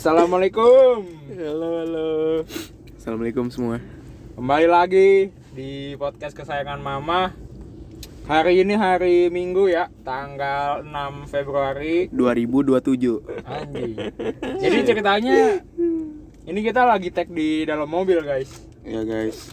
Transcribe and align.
Assalamualaikum. 0.00 1.04
Halo, 1.28 1.68
halo. 1.84 2.08
Assalamualaikum 2.96 3.52
semua. 3.52 3.84
Kembali 4.32 4.64
lagi 4.64 5.28
di 5.52 5.92
podcast 6.00 6.32
kesayangan 6.32 6.80
Mama. 6.80 7.36
Hari 8.24 8.64
ini 8.64 8.80
hari 8.80 9.28
Minggu 9.28 9.68
ya, 9.68 9.92
tanggal 10.00 10.80
6 10.88 11.28
Februari. 11.28 12.08
2027. 12.16 13.44
Anjing. 13.44 13.92
Jadi 14.64 14.78
ceritanya 14.88 15.60
ini 16.48 16.60
kita 16.64 16.88
lagi 16.88 17.12
tag 17.12 17.28
di 17.28 17.68
dalam 17.68 17.84
mobil, 17.84 18.24
guys. 18.24 18.56
Ya 18.80 19.04
guys. 19.04 19.52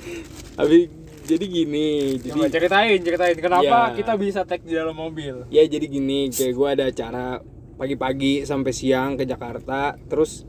Habis 0.55 0.87
jadi 1.27 1.43
gini, 1.43 2.23
Coba 2.23 2.47
jadi 2.47 2.55
ceritain, 2.55 2.99
ceritain 3.03 3.35
kenapa 3.35 3.91
Ya. 3.91 3.99
kita 3.99 4.15
bisa 4.15 4.47
tag 4.47 4.63
di 4.63 4.71
dalam 4.71 4.95
mobil. 4.95 5.43
ya 5.51 5.67
jadi 5.67 5.83
gini, 5.91 6.31
kayak 6.31 6.55
gue 6.55 6.67
ada 6.71 6.87
acara 6.87 7.43
pagi-pagi 7.77 8.43
sampai 8.43 8.73
siang 8.73 9.15
ke 9.15 9.23
Jakarta, 9.23 9.95
terus 10.09 10.43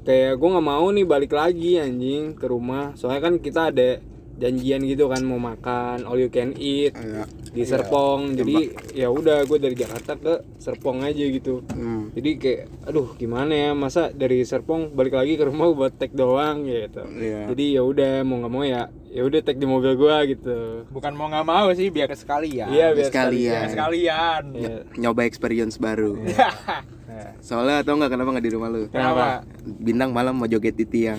kayak 0.00 0.40
gue 0.40 0.48
nggak 0.48 0.64
mau 0.64 0.86
nih 0.88 1.04
balik 1.04 1.34
lagi 1.34 1.76
anjing 1.76 2.32
ke 2.32 2.46
rumah, 2.46 2.96
soalnya 2.96 3.28
kan 3.28 3.34
kita 3.36 3.68
ada 3.74 4.00
janjian 4.40 4.80
gitu 4.88 5.04
kan 5.12 5.20
mau 5.20 5.36
makan 5.36 6.08
all 6.08 6.16
you 6.16 6.32
can 6.32 6.56
eat 6.56 6.96
Ya. 6.96 7.28
di 7.52 7.60
Serpong, 7.68 8.32
jadi 8.32 8.72
ya 8.96 9.12
udah 9.12 9.44
gue 9.44 9.58
dari 9.60 9.76
Jakarta 9.76 10.16
ke 10.16 10.40
Serpong 10.56 11.04
aja 11.04 11.20
gitu. 11.20 11.60
Hmm. 11.68 12.08
Jadi 12.16 12.30
kayak 12.40 12.88
aduh 12.88 13.12
gimana 13.20 13.52
ya 13.52 13.70
masa 13.76 14.08
dari 14.08 14.40
Serpong 14.48 14.96
balik 14.96 15.12
lagi 15.12 15.36
ke 15.36 15.44
rumah 15.44 15.68
buat 15.76 15.92
tag 15.92 16.16
doang 16.16 16.64
gitu. 16.64 17.04
Iya. 17.04 17.52
Jadi 17.52 17.64
ya 17.76 17.82
udah 17.84 18.24
mau 18.24 18.40
nggak 18.40 18.52
mau 18.54 18.64
ya 18.64 18.88
ya 19.10 19.22
udah 19.22 19.40
tag 19.40 19.58
di 19.58 19.66
mobil 19.66 19.92
gua 19.94 20.22
gitu. 20.22 20.86
Bukan 20.88 21.12
mau 21.12 21.26
nggak 21.26 21.42
mau 21.42 21.68
sih, 21.70 21.90
biar 21.90 22.08
sekalian. 22.12 22.70
Iya 22.70 22.94
biar 22.94 23.06
sekalian. 23.06 23.52
Biar 23.52 23.70
sekalian. 23.70 24.42
Iya. 24.54 24.76
Nyoba 24.96 25.22
experience 25.24 25.76
baru. 25.76 26.14
Nah, 26.16 27.34
Soalnya 27.46 27.82
tau 27.82 27.94
nggak 27.94 28.10
kenapa 28.10 28.28
nggak 28.32 28.46
di 28.46 28.52
rumah 28.52 28.68
lu? 28.68 28.86
Kenapa? 28.86 29.42
Bintang 29.62 30.10
malam 30.10 30.34
mau 30.34 30.46
joget 30.46 30.74
di 30.74 30.86
tiang. 30.86 31.18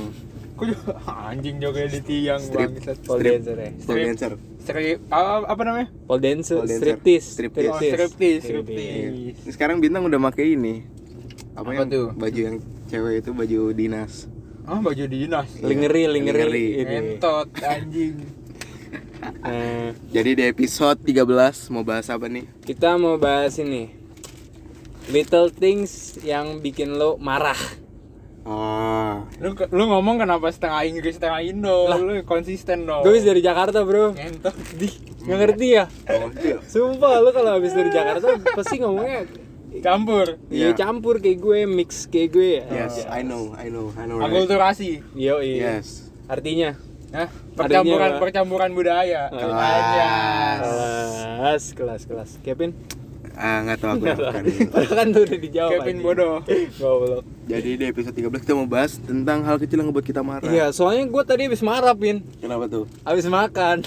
Anjing 1.28 1.58
joget 1.58 1.90
di 1.92 2.02
tiang 2.02 2.38
Strip. 2.38 2.70
Pole 3.04 3.20
Strip. 3.20 3.34
dancer 3.36 3.58
ya. 3.58 3.70
Pole 3.82 4.00
dancer. 4.06 4.32
Strip 4.62 4.98
apa, 5.10 5.50
apa 5.50 5.62
namanya? 5.66 5.88
Pole 6.06 6.22
dancer, 6.22 6.56
Pole 6.56 6.70
dancer. 6.70 6.86
striptease, 6.86 7.28
Striptease. 7.34 7.68
Oh, 7.68 7.82
striptease, 7.82 8.42
striptease. 8.46 9.10
Ini 9.42 9.52
sekarang 9.52 9.82
bintang 9.82 10.06
udah 10.06 10.18
make 10.18 10.40
ini. 10.40 10.86
Apa, 11.52 11.66
Apa 11.66 11.70
yang 11.76 11.90
tuh? 11.90 12.08
baju 12.14 12.40
yang 12.40 12.58
cewek 12.88 13.14
itu 13.20 13.30
baju 13.34 13.60
dinas. 13.74 14.30
Oh, 14.66 14.80
baju 14.80 15.04
dinas. 15.06 15.50
Lingeri, 15.60 16.06
lingeri. 16.06 16.38
Lingeri. 16.38 16.66
Ini. 16.78 16.96
Entot 17.18 17.50
anjing. 17.60 18.16
Eh, 19.42 19.90
Jadi 20.12 20.32
di 20.34 20.44
episode 20.44 21.00
13 21.00 21.70
mau 21.70 21.82
bahas 21.82 22.10
apa 22.10 22.26
nih? 22.26 22.46
kita 22.62 22.98
mau 22.98 23.16
bahas 23.16 23.58
ini. 23.58 23.94
Little 25.08 25.50
things 25.50 26.18
yang 26.22 26.60
bikin 26.60 26.94
lo 26.94 27.18
marah. 27.18 27.58
Oh, 28.42 29.22
Lu 29.38 29.54
lu 29.54 29.84
ngomong 29.86 30.18
kenapa 30.18 30.50
setengah 30.50 30.82
Inggris 30.82 31.14
setengah 31.14 31.46
Indo? 31.46 31.86
Lu 31.94 32.26
konsisten 32.26 32.90
dong. 32.90 33.06
Gue 33.06 33.22
dari 33.22 33.38
Jakarta, 33.38 33.86
Bro. 33.86 34.18
Entot. 34.18 34.54
Di, 34.74 34.90
ngerti 35.22 35.68
ya? 35.78 35.86
oh 36.10 36.30
iya. 36.36 36.58
Sumpah 36.66 37.22
lo 37.22 37.30
kalau 37.30 37.54
habis 37.54 37.70
dari 37.72 37.94
Jakarta 37.94 38.34
pasti 38.52 38.82
ngomongnya 38.82 39.30
Campur. 39.80 40.36
Iya 40.52 40.76
Iya. 40.76 40.76
campur 40.76 41.24
kayak 41.24 41.40
gue, 41.40 41.60
mix 41.64 42.04
kayak 42.12 42.30
gue 42.36 42.50
ya. 42.60 42.64
Yes, 42.68 43.08
I 43.08 43.24
know, 43.24 43.56
I 43.56 43.72
know, 43.72 43.96
I 43.96 44.04
know. 44.04 44.20
right? 44.20 44.28
Akulturasi. 44.28 45.00
Yo, 45.16 45.40
iya. 45.40 45.80
Yes. 45.80 46.12
Artinya 46.28 46.76
Hah? 47.12 47.28
Percampuran 47.56 48.16
apa? 48.16 48.20
percampuran 48.24 48.72
budaya. 48.72 49.28
Oh. 49.32 49.40
Anjas. 49.52 50.60
kelas, 50.64 51.64
kelas, 51.76 52.02
kelas. 52.08 52.30
Kevin? 52.40 52.72
Ah, 53.42 53.66
nggak 53.66 53.78
tahu 53.82 53.90
aku 53.98 54.06
bukan. 54.06 54.44
Padahal 54.70 54.94
kan 54.94 55.08
tuh 55.10 55.22
udah 55.28 55.40
dijawab. 55.42 55.72
Kevin 55.74 55.90
anjing. 55.90 56.06
bodoh. 56.06 56.36
Goblok. 56.78 57.24
Jadi 57.50 57.70
di 57.74 57.86
episode 57.90 58.14
13 58.14 58.44
kita 58.46 58.54
mau 58.54 58.70
bahas 58.70 59.02
tentang 59.02 59.42
hal 59.42 59.58
kecil 59.58 59.82
yang 59.82 59.90
ngebuat 59.90 60.06
kita 60.06 60.22
marah. 60.22 60.46
Iya, 60.46 60.70
soalnya 60.70 61.10
gue 61.10 61.24
tadi 61.26 61.42
habis 61.50 61.66
marah, 61.66 61.98
Pin. 61.98 62.22
Kenapa 62.38 62.70
tuh? 62.70 62.86
Habis 63.02 63.26
makan. 63.26 63.82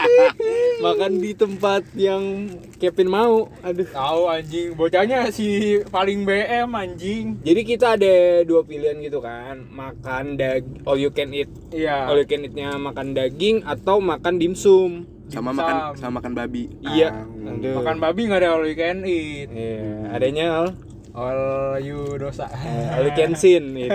makan 0.86 1.12
di 1.20 1.36
tempat 1.36 1.84
yang 1.92 2.48
Kevin 2.80 3.12
mau. 3.12 3.52
Aduh. 3.60 3.84
Tahu 3.84 4.22
anjing, 4.26 4.72
bocahnya 4.72 5.28
si 5.28 5.78
paling 5.92 6.24
BM 6.24 6.72
anjing. 6.72 7.36
Jadi 7.44 7.60
kita 7.68 8.00
ada 8.00 8.40
dua 8.48 8.64
pilihan 8.64 8.96
gitu 9.04 9.20
kan, 9.20 9.60
makan 9.68 10.40
dag 10.40 10.64
all 10.88 10.96
you 10.96 11.12
can 11.12 11.36
eat. 11.36 11.52
Iya. 11.68 12.08
All 12.08 12.16
you 12.16 12.24
can 12.24 12.48
eatnya 12.48 12.80
makan 12.80 13.12
daging 13.12 13.60
atau 13.62 14.00
makan 14.00 14.40
dimsum. 14.40 15.19
Sama 15.30 15.50
makan 15.54 15.74
sama 15.94 16.12
makan 16.18 16.32
babi. 16.34 16.62
Iya. 16.82 17.08
Ah, 17.14 17.50
Aduh. 17.54 17.74
Makan 17.80 17.96
babi 17.98 18.20
nggak 18.26 18.40
ada 18.42 18.48
all 18.52 18.66
you 18.66 18.74
can 18.74 19.06
eat. 19.06 19.48
Iya, 19.48 20.10
adanya 20.10 20.46
all, 20.52 20.68
All 21.10 21.42
you 21.78 22.14
dosa. 22.14 22.46
eh, 22.50 22.94
all 22.94 23.06
you 23.06 23.14
can 23.14 23.34
sin 23.34 23.74
gitu. 23.78 23.94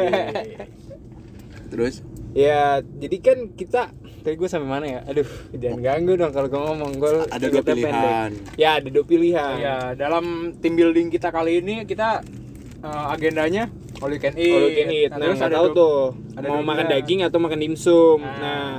Terus 1.71 2.01
Ya, 2.35 2.83
jadi 2.83 3.17
kan 3.23 3.37
kita 3.55 3.95
tadi 4.19 4.35
gue 4.35 4.49
sampai 4.51 4.67
mana 4.67 4.83
ya? 4.83 4.99
Aduh, 5.07 5.23
jangan 5.55 5.79
ganggu 5.79 6.19
dong 6.19 6.35
kalau 6.35 6.47
gue 6.51 6.59
ngomong 6.59 6.91
gue 6.99 7.31
ada 7.31 7.45
dua 7.47 7.63
pilihan. 7.63 8.29
Ya, 8.59 8.75
ada 8.75 8.89
dua 8.91 9.05
pilihan. 9.07 9.55
Iya, 9.55 9.75
dalam 9.95 10.51
tim 10.59 10.75
building 10.75 11.07
kita 11.07 11.31
kali 11.31 11.63
ini 11.63 11.87
kita 11.87 12.27
eh, 12.83 13.05
agendanya 13.07 13.71
all 14.03 14.11
you 14.11 14.19
can 14.19 14.35
eat. 14.35 14.51
All 14.51 14.67
you 14.67 14.75
can 14.75 14.91
eat. 14.91 15.09
Nah, 15.15 15.31
ada 15.31 15.47
tahu 15.47 15.67
tuh 15.71 15.97
ada 16.35 16.47
mau 16.51 16.59
makan 16.59 16.91
daging 16.91 17.23
atau 17.23 17.39
makan 17.39 17.55
dimsum. 17.55 18.19
Nah. 18.19 18.35
Nah, 18.35 18.71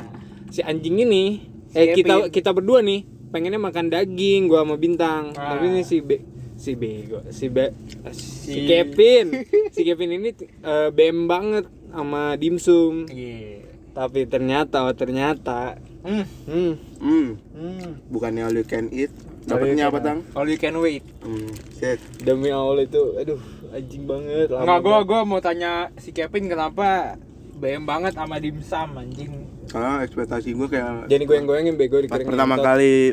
si 0.53 0.61
anjing 0.61 1.00
ini 1.00 1.25
eh 1.72 1.87
Si 1.88 1.97
kita 1.97 2.15
Kevin. 2.21 2.31
kita 2.31 2.50
berdua 2.53 2.78
nih 2.81 3.00
pengennya 3.27 3.59
makan 3.59 3.87
daging 3.88 4.47
gua 4.47 4.62
sama 4.62 4.77
bintang. 4.77 5.31
Nah. 5.31 5.56
Tapi 5.56 5.65
ini 5.69 5.82
si 5.82 5.99
Be 5.99 6.22
si 6.54 6.72
bego 6.72 7.21
si 7.28 7.47
Be 7.47 7.75
si, 8.12 8.53
Si- 8.53 8.65
Kevin. 8.65 9.27
si 9.75 9.81
Kevin 9.82 10.10
ini 10.15 10.31
eh, 10.62 10.88
BM 10.88 11.26
banget 11.26 11.65
sama 11.88 12.34
dimsum. 12.34 13.05
Iya. 13.06 13.65
Tapi 13.93 14.25
ternyata 14.25 14.82
oh 14.82 14.93
ternyata 14.93 15.81
Hmm. 16.00 16.22
hmm 16.47 16.72
hmm, 17.03 17.26
Hmm. 17.53 17.93
bukannya 18.06 18.47
all 18.47 18.55
you 18.55 18.62
can 18.62 18.87
eat. 18.88 19.10
All 19.43 19.59
Dapatnya 19.59 19.91
apa, 19.91 19.99
Tang? 20.00 20.22
All 20.32 20.47
you 20.47 20.55
can 20.55 20.75
wait. 20.76 21.03
Hmm, 21.19 21.50
shit. 21.72 21.99
demi 22.16 22.47
Allah 22.49 22.82
itu 22.82 22.99
aduh 23.16 23.43
anjing 23.69 24.03
banget 24.05 24.47
lama 24.49 24.62
Enggak, 24.62 24.78
gua 24.81 24.91
banget. 24.93 25.06
gua 25.09 25.21
mau 25.25 25.41
tanya 25.41 25.72
si 25.97 26.10
Kevin 26.10 26.47
kenapa 26.47 27.19
BM 27.55 27.82
banget 27.82 28.15
sama 28.15 28.38
dimsum 28.38 28.94
anjing. 28.94 29.34
Karena 29.66 30.00
ekspektasi 30.00 30.49
gue 30.50 30.69
kayak 30.69 31.06
Jangan 31.06 31.25
goyang-goyangin 31.25 31.75
bego 31.75 31.99
di 31.99 32.06
pas 32.06 32.16
kering 32.16 32.28
pertama 32.28 32.54
kali 32.56 33.12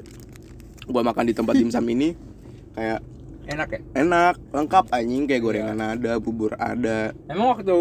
gua 0.83 1.01
makan 1.01 1.23
di 1.23 1.33
tempat 1.33 1.55
dimsum 1.55 1.85
ini 1.87 2.11
kayak 2.71 2.99
Enak 3.43 3.67
ya? 3.69 3.79
enak, 3.97 4.35
lengkap 4.51 4.85
anjing 4.89 5.23
kayak 5.25 5.41
gorengan 5.41 5.75
ada, 5.75 6.15
bubur 6.15 6.55
ada, 6.55 7.11
Emang 7.25 7.51
waktu 7.51 7.75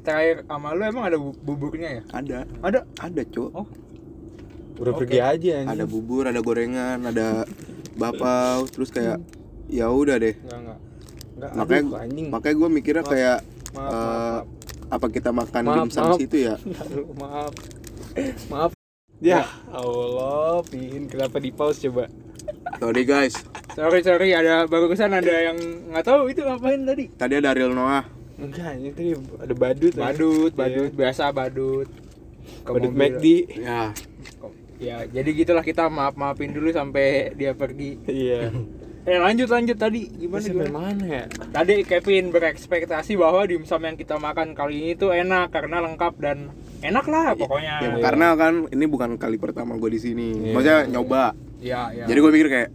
terakhir 0.00 0.44
sama 0.44 0.72
lu 0.72 0.82
emang 0.82 1.04
ada 1.06 1.16
bu- 1.16 1.32
buburnya 1.34 1.88
ya? 1.88 2.02
ada, 2.12 2.38
Ada. 2.60 2.80
ada, 2.98 3.20
Cuk. 3.24 3.48
Oh. 3.52 3.64
udah 4.74 4.92
Oke. 4.92 5.04
pergi 5.04 5.18
aja 5.18 5.50
anjing 5.58 5.68
Ada 5.70 5.84
bubur, 5.86 6.24
ada 6.24 6.40
gorengan, 6.40 6.98
ada 7.02 7.48
bapau, 7.94 8.66
terus 8.66 8.88
kayak 8.88 9.16
ya 9.66 9.88
udah 9.88 10.16
deh. 10.16 10.36
enggak 10.36 10.58
enggak 10.58 10.78
enggak 11.32 11.50
Makanya 11.54 11.80
aduh, 11.82 11.96
anjing 11.98 12.26
makanya 12.28 12.54
gue 12.54 12.68
mikirnya 12.70 13.04
kayak 13.06 13.38
maaf, 13.72 13.88
eh, 13.88 13.96
maaf, 13.96 14.44
apa 14.90 15.06
kita 15.08 15.30
makan 15.30 15.62
Maaf, 15.62 15.76
dimsum 15.78 16.04
maaf. 16.06 16.18
situ 16.18 16.36
ya? 16.42 16.54
Maaf 17.20 17.52
maaf 18.46 18.72
ya 19.18 19.42
Allah 19.68 20.60
pin 20.64 21.06
kenapa 21.06 21.36
di 21.36 21.50
pause 21.50 21.82
coba 21.82 22.06
Sorry 22.74 23.04
guys, 23.04 23.38
Sorry 23.72 24.02
sorry 24.02 24.34
ada 24.34 24.66
barusan 24.66 25.06
ada 25.08 25.30
yang 25.30 25.54
nggak 25.88 26.02
tahu 26.02 26.26
itu 26.26 26.42
ngapain 26.42 26.82
tadi. 26.82 27.06
tadi 27.10 27.34
ada 27.36 27.54
Ariel 27.54 27.70
Noah. 27.70 28.02
enggak 28.34 28.74
ini 28.74 28.90
tadi 28.90 29.10
ada 29.14 29.54
badut 29.54 29.92
ya. 29.92 30.02
Badut, 30.02 30.50
Iya. 30.50 30.58
badut 30.58 30.90
biasa 30.92 31.24
badut. 31.30 31.86
Ke 32.60 32.70
badut. 32.72 32.90
McD 32.90 33.24
Ya, 33.56 33.94
Ya, 34.82 35.06
jadi 35.06 35.30
gitulah 35.32 35.62
kita 35.62 35.86
maaf-maafin 35.86 36.50
dulu 36.50 36.66
sampai 36.68 37.30
dia 37.32 37.54
pergi. 37.54 38.02
iya 38.04 38.50
Eh 39.02 39.18
lanjut 39.18 39.50
lanjut 39.50 39.74
tadi 39.74 40.06
gimana 40.06 40.38
sampai 40.38 40.70
gimana? 40.70 40.94
mana 40.94 41.04
ya 41.04 41.24
Tadi 41.50 41.82
Kevin 41.82 42.30
berekspektasi 42.30 43.18
bahwa 43.18 43.42
dimsum 43.42 43.82
yang 43.82 43.98
kita 43.98 44.14
makan 44.16 44.54
kali 44.54 44.78
ini 44.80 44.92
tuh 44.94 45.10
enak 45.10 45.50
karena 45.50 45.82
lengkap 45.82 46.14
dan 46.16 46.54
enak 46.80 47.06
lah 47.06 47.34
pokoknya. 47.34 47.74
ya 47.78 47.88
Iya. 47.88 47.98
karena 47.98 48.26
kan 48.34 48.54
ini 48.70 48.84
bukan 48.86 49.18
kali 49.18 49.38
pertama 49.38 49.74
gue 49.74 49.90
di 49.90 49.98
sini. 49.98 50.28
Iya. 50.30 50.52
Maksudnya 50.54 50.78
nyoba. 50.88 51.34
Iya, 51.58 51.80
iya. 51.92 52.04
Jadi 52.06 52.18
gue 52.18 52.30
pikir 52.30 52.48
kayak 52.48 52.70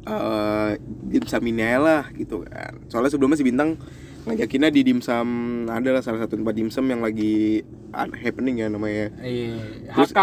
eh 0.00 0.70
dimsum 1.06 1.44
ini 1.44 1.76
lah 1.76 2.08
gitu 2.10 2.40
kan. 2.42 2.80
Soalnya 2.88 3.12
sebelumnya 3.12 3.36
si 3.36 3.44
Bintang 3.44 3.76
ngajakinnya 4.20 4.68
di 4.68 4.80
dimsum 4.82 5.26
adalah 5.66 6.00
salah 6.00 6.20
satu 6.20 6.36
tempat 6.36 6.52
dimsum 6.52 6.84
yang 6.84 7.00
lagi 7.00 7.64
happening 7.92 8.60
ya 8.60 8.68
namanya. 8.68 9.08
Iya, 9.18 9.56
Terus- 9.96 10.12
HK, 10.12 10.20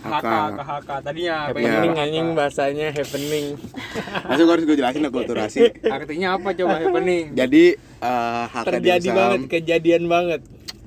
HK, 0.00 0.14
HK. 0.16 0.26
ke 0.30 0.62
HK. 0.62 0.90
Tadinya 1.02 1.36
pengen 1.50 1.66
happening 1.68 1.92
ke 1.92 2.00
anjing 2.00 2.26
bahasanya 2.32 2.86
happening 2.90 3.46
Masa 4.30 4.40
gue 4.40 4.54
harus 4.54 4.64
gue 4.64 4.76
jelasin 4.78 5.02
akulturasi. 5.04 5.60
Artinya 5.84 6.28
apa 6.38 6.48
coba 6.52 6.74
happening? 6.78 7.24
Jadi 7.34 7.64
eh 7.76 8.44
HK 8.46 8.64
terjadi 8.70 8.98
dimsum, 9.02 9.16
banget 9.16 9.40
kejadian 9.48 10.02
banget 10.06 10.40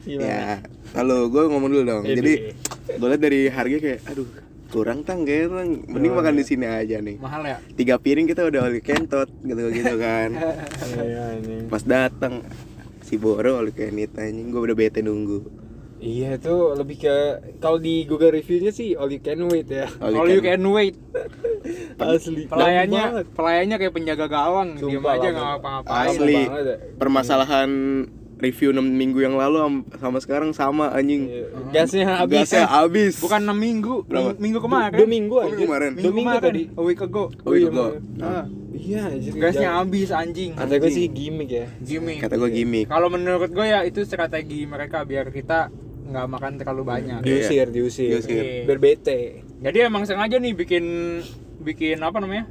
gimana 0.04 0.27
Ya, 0.27 0.44
halo, 0.94 1.27
gue 1.27 1.44
ngomong 1.45 1.69
dulu 1.69 1.83
dong. 1.83 2.04
Ini. 2.04 2.16
Jadi 2.16 2.33
gue 2.94 3.07
liat 3.07 3.21
dari 3.21 3.42
harga 3.48 3.77
kayak, 3.77 4.00
aduh, 4.06 4.27
kurang 4.74 5.00
tang 5.02 5.22
gerang 5.22 5.86
mending 5.86 6.12
Oh, 6.12 6.18
makan 6.18 6.34
iya. 6.34 6.40
di 6.40 6.46
sini 6.46 6.66
aja 6.66 6.98
nih 6.98 7.16
mahal 7.16 7.46
ya 7.46 7.58
tiga 7.74 7.96
piring 7.96 8.25
kita 8.25 8.42
udah 8.44 8.66
oli 8.66 8.81
kentot 8.81 9.30
gitu 9.40 9.70
gitu 9.70 9.96
kan 9.96 10.34
Iya, 10.98 11.38
anjing. 11.38 11.70
pas 11.70 11.84
datang 11.84 12.42
si 13.00 13.16
Boro 13.16 13.62
all 13.62 13.70
you 13.70 13.75
can 13.75 13.94
eat 13.96 14.12
anjing 14.16 14.50
gue 14.50 14.60
udah 14.60 14.74
bete 14.74 15.00
nunggu 15.00 15.62
Iya 16.04 16.36
itu 16.36 16.52
lebih 16.75 17.00
ke 17.00 17.16
kalau 17.64 17.80
di 17.80 18.04
Google 18.04 18.36
reviewnya 18.36 18.75
sih 18.75 18.92
all 18.92 19.08
you 19.08 19.24
can 19.24 19.40
wait 19.48 19.72
ya. 19.72 19.88
All 20.04 20.28
you 20.28 20.44
can 20.44 20.60
wait. 20.68 21.00
Asli. 21.96 22.44
Pelayannya, 22.44 23.24
pelayannya 23.31 23.80
kayak 23.80 23.94
penjaga 23.96 24.28
gawang, 24.28 24.76
Sumpah 24.76 25.16
aja 25.16 25.24
banget. 25.24 25.31
nggak 25.31 25.48
ngapa-ngapain. 25.48 26.08
Asli. 26.12 26.36
ya. 26.36 26.76
Review 28.35 28.69
6 28.69 28.81
minggu 28.83 29.19
yang 29.19 29.33
lalu 29.33 29.57
am- 29.57 29.85
sama 29.94 30.18
sekarang 30.18 30.51
sama 30.51 30.89
anjing 30.89 31.25
Iya. 31.25 31.45
Gasnya 31.71 32.06
habis. 32.07 32.35
gasnya 32.44 32.65
habis 32.65 33.13
Bukan 33.18 33.41
6 33.41 33.53
minggu, 33.53 33.95
Berapa? 34.03 34.19
minggu, 34.30 34.39
minggu 34.39 34.59
kemarin. 34.59 34.95
Dua 34.95 35.07
minggu 35.07 35.33
Oh, 35.33 35.39
aja. 35.39 35.47
minggu 35.50 35.63
kemarin. 35.63 35.91
Dua 35.94 36.03
minggu 36.03 36.19
kemarin, 36.30 36.44
tadi. 36.44 36.63
A 36.69 36.81
week 36.81 37.01
ago. 37.01 37.24
Oh, 37.39 37.51
iya, 37.51 37.59
iya, 37.59 37.69
Bro. 37.69 37.88
Ah, 38.19 38.45
Iya, 38.74 39.03
gasnya 39.33 39.69
habis 39.75 40.09
anjing. 40.09 40.51
Kata 40.53 40.75
gue 40.75 40.89
sih 40.89 41.06
gimmick 41.07 41.47
ya. 41.47 41.65
gimmick. 41.80 42.19
kata 42.19 42.35
gue 42.35 42.50
gimmick 42.51 42.85
Kalau 42.85 43.07
menurut 43.07 43.47
gue 43.47 43.63
ya 43.63 43.80
itu 43.81 44.01
strategi 44.01 44.65
mereka 44.65 45.03
biar 45.03 45.30
kita 45.30 45.71
nggak 46.03 46.25
makan 46.27 46.51
terlalu 46.57 46.83
banyak. 46.83 47.19
Diusir, 47.21 47.69
diusir. 47.69 48.12
Diusir. 48.12 48.44
Iya. 48.44 48.65
Biar 48.65 48.80
bete. 48.80 49.45
Jadi 49.57 49.77
emang 49.80 50.03
sengaja 50.03 50.35
nih 50.35 50.51
bikin 50.51 50.83
bikin 51.59 51.97
apa 51.97 52.18
namanya? 52.18 52.44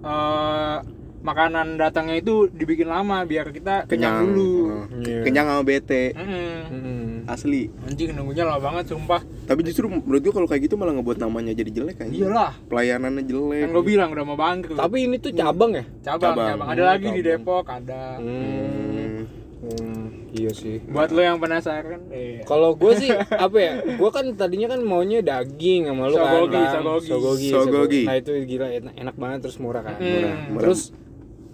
eh 0.00 0.78
makanan 1.24 1.74
datangnya 1.74 2.16
itu 2.16 2.46
dibikin 2.46 2.84
lama 2.84 3.24
biar 3.24 3.48
kita 3.48 3.88
kenyang, 3.88 4.28
dulu. 4.28 4.52
Oh. 4.68 4.84
Iya. 5.00 5.24
kenyang 5.24 5.46
sama 5.48 5.62
bete 5.62 6.12
Mm-mm. 6.12 6.52
Mm-mm. 6.68 7.00
asli 7.26 7.72
Anjing 7.82 8.12
nunggunya 8.12 8.44
lama 8.44 8.60
banget 8.62 8.92
sumpah. 8.92 9.24
tapi 9.42 9.60
justru 9.62 9.88
menurut 9.88 10.20
gue 10.20 10.30
kalau 10.30 10.44
kayak 10.44 10.62
gitu 10.62 10.76
malah 10.76 10.92
ngebuat 10.92 11.16
namanya 11.18 11.50
jadi 11.50 11.70
jelek 11.72 11.96
kan 11.98 12.08
Iyalah. 12.08 12.52
pelayanannya 12.66 13.24
jelek 13.24 13.60
Kan 13.62 13.70
gue 13.72 13.84
bilang 13.86 14.08
udah 14.10 14.24
mau 14.24 14.36
bangkrut. 14.36 14.76
Tapi 14.76 14.96
ini 15.02 15.16
tuh 15.16 15.32
cabang 15.32 15.72
ya? 15.72 15.84
cabang, 16.04 16.20
cabang. 16.30 16.46
cabang. 16.54 16.68
Ada 16.68 16.78
Hmm, 16.78 16.90
lagi 16.90 17.06
di 17.06 17.12
cabang. 17.18 17.40
Depok, 17.40 17.64
ada. 17.66 18.02
Hmm. 18.18 19.16
Hmm, 19.64 20.04
iya 20.30 20.52
sih. 20.52 20.76
Buat 20.84 21.08
lo 21.08 21.20
yang 21.20 21.40
penasaran, 21.40 22.04
eh. 22.10 22.44
Kalau 22.44 22.72
gue 22.74 22.92
sih 22.94 23.08
apa 23.08 23.56
ya? 23.56 23.72
Gue 23.96 24.10
kan 24.10 24.28
tadinya 24.34 24.68
kan 24.68 24.80
maunya 24.80 25.20
daging 25.20 25.88
sama 25.88 26.04
lu 26.04 26.14
kan. 26.14 26.28
Sogogi, 26.28 26.62
sogogi. 26.68 27.08
sogogi, 27.08 27.48
Sogogi. 27.50 28.02
Nah 28.04 28.14
itu 28.14 28.32
gila 28.44 28.66
enak, 28.70 28.92
enak 28.94 29.14
banget 29.14 29.38
terus 29.40 29.56
murah 29.56 29.80
kan. 29.82 29.96
Hmm. 29.96 30.04
Murah. 30.04 30.34
Murah. 30.46 30.60
Terus 30.60 30.80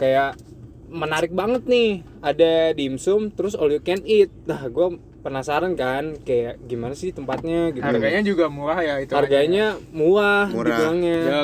kayak 0.01 0.41
menarik 0.89 1.31
banget 1.31 1.63
nih. 1.65 1.91
Ada 2.19 2.73
dimsum 2.73 3.29
terus 3.29 3.53
all 3.53 3.71
you 3.71 3.79
can 3.79 4.01
eat. 4.03 4.33
Nah 4.43 4.65
gue 4.65 4.89
penasaran 5.21 5.77
kan 5.77 6.17
kayak 6.19 6.57
gimana 6.65 6.97
sih 6.97 7.13
tempatnya 7.13 7.71
gitu. 7.71 7.85
Harganya 7.85 8.25
juga 8.25 8.49
murah 8.49 8.81
ya 8.81 8.95
itu. 8.99 9.13
Harganya 9.13 9.77
murah, 9.93 10.49
Murah. 10.49 10.69
dibilangnya. 10.73 11.19
Ya, 11.21 11.41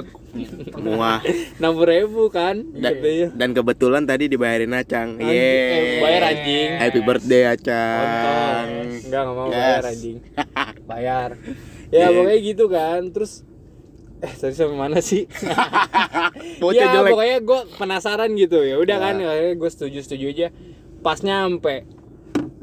Muah. 0.77 1.21
enam 1.61 1.81
ribu 1.81 2.29
kan 2.29 2.61
dan, 2.75 2.93
gitu 2.93 3.09
ya. 3.09 3.29
dan 3.33 3.57
kebetulan 3.57 4.05
tadi 4.05 4.29
dibayarin 4.29 4.69
acang 4.71 5.17
Anjing, 5.17 5.33
eh, 5.33 5.33
Yeay. 5.33 5.97
bayar 5.97 6.23
anjing. 6.29 6.69
happy 6.77 7.01
birthday 7.01 7.43
acang 7.49 8.69
Enggak, 9.01 9.21
enggak 9.25 9.33
mau 9.33 9.49
Yes. 9.49 9.57
bayar 9.57 9.85
anjing. 9.87 10.17
bayar. 10.91 11.29
Ya 11.87 11.97
Yeah. 11.97 12.09
pokoknya 12.13 12.39
gitu 12.43 12.65
kan. 12.69 13.01
Terus 13.09 13.33
eh 14.19 14.33
tadi 14.33 14.53
sampai 14.53 14.77
mana 14.77 14.99
sih? 15.01 15.29
Ya 16.73 16.89
jelek. 16.91 17.13
pokoknya 17.13 17.39
gue 17.41 17.61
penasaran 17.77 18.31
gitu 18.33 18.61
ya. 18.61 18.77
Udah 18.77 18.97
Ya. 18.97 19.03
kan, 19.03 19.15
gue 19.55 19.71
setuju 19.71 20.01
setuju 20.01 20.27
aja. 20.29 20.49
Pas 21.01 21.21
nyampe 21.21 21.85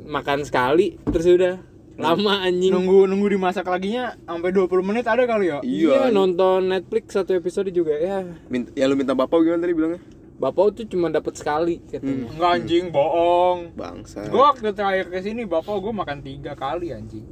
makan 0.03 0.43
sekali, 0.43 0.97
terus 1.05 1.25
udah 1.25 1.61
lama 1.93 2.41
anjing. 2.41 2.73
nunggu 2.73 3.05
nunggu 3.05 3.29
dimasak 3.29 3.63
laginya 3.63 4.17
sampai 4.19 4.49
20 4.49 4.81
menit 4.81 5.05
ada 5.05 5.23
kali 5.23 5.45
ya. 5.47 5.61
Iya, 5.61 5.89
iya 5.89 6.01
nonton 6.09 6.67
Netflix 6.67 7.13
satu 7.13 7.31
episode 7.31 7.69
juga 7.69 7.93
ya. 7.93 8.25
Minta- 8.47 8.73
ya 8.73 8.85
lu 8.85 8.97
minta 8.97 9.13
bapak 9.13 9.37
gimana 9.39 9.61
tadi 9.61 9.73
bilangnya 9.73 10.01
Bapak 10.33 10.75
tuh 10.75 10.89
cuma 10.89 11.07
dapat 11.07 11.37
sekali 11.37 11.79
katanya. 11.85 12.27
Enggak 12.27 12.51
anjing, 12.51 12.85
bohong. 12.89 13.71
bangsa 13.71 14.25
Gua 14.27 14.51
waktu 14.51 14.73
terakhir 14.73 15.07
ke 15.07 15.21
sini 15.21 15.45
bapak 15.45 15.77
gua 15.77 15.93
makan 15.95 16.19
tiga 16.19 16.51
kali 16.53 16.89
anjing. 16.89 17.23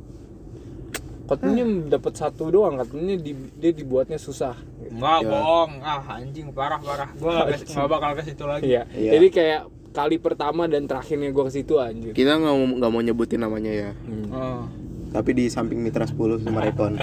Katanya 1.32 1.64
dapat 1.90 2.14
satu 2.14 2.44
doang, 2.48 2.76
katanya 2.76 3.16
di, 3.16 3.32
dia 3.56 3.72
dibuatnya 3.72 4.20
susah. 4.20 4.52
Enggak 4.84 5.20
Ya. 5.22 5.30
bohong. 5.30 5.72
Ah 5.80 6.04
anjing 6.12 6.52
parah 6.52 6.76
parah. 6.78 7.08
Gua 7.16 7.48
nggak 7.48 7.64
nggak 7.66 7.88
bakal 7.88 8.12
ke 8.14 8.24
situ 8.26 8.44
lagi. 8.44 8.64
Iya. 8.68 8.84
Iya. 8.92 9.12
Jadi 9.16 9.28
kayak 9.30 9.62
kali 9.92 10.16
pertama 10.18 10.68
dan 10.68 10.88
terakhirnya 10.88 11.28
gue 11.30 11.44
ke 11.44 11.54
situ 11.54 11.76
anjir. 11.76 12.16
kita 12.16 12.40
nggak 12.40 12.48
mau 12.50 12.66
nggak 12.80 12.92
mau 12.92 13.02
nyebutin 13.02 13.40
namanya 13.40 13.68
ya 13.68 13.92
Hmm. 13.92 14.28
Oh. 14.32 14.64
tapi 15.12 15.36
di 15.36 15.52
samping 15.52 15.84
Mitra 15.84 16.08
10 16.08 16.16
sama 16.40 16.64
Rekon 16.64 16.96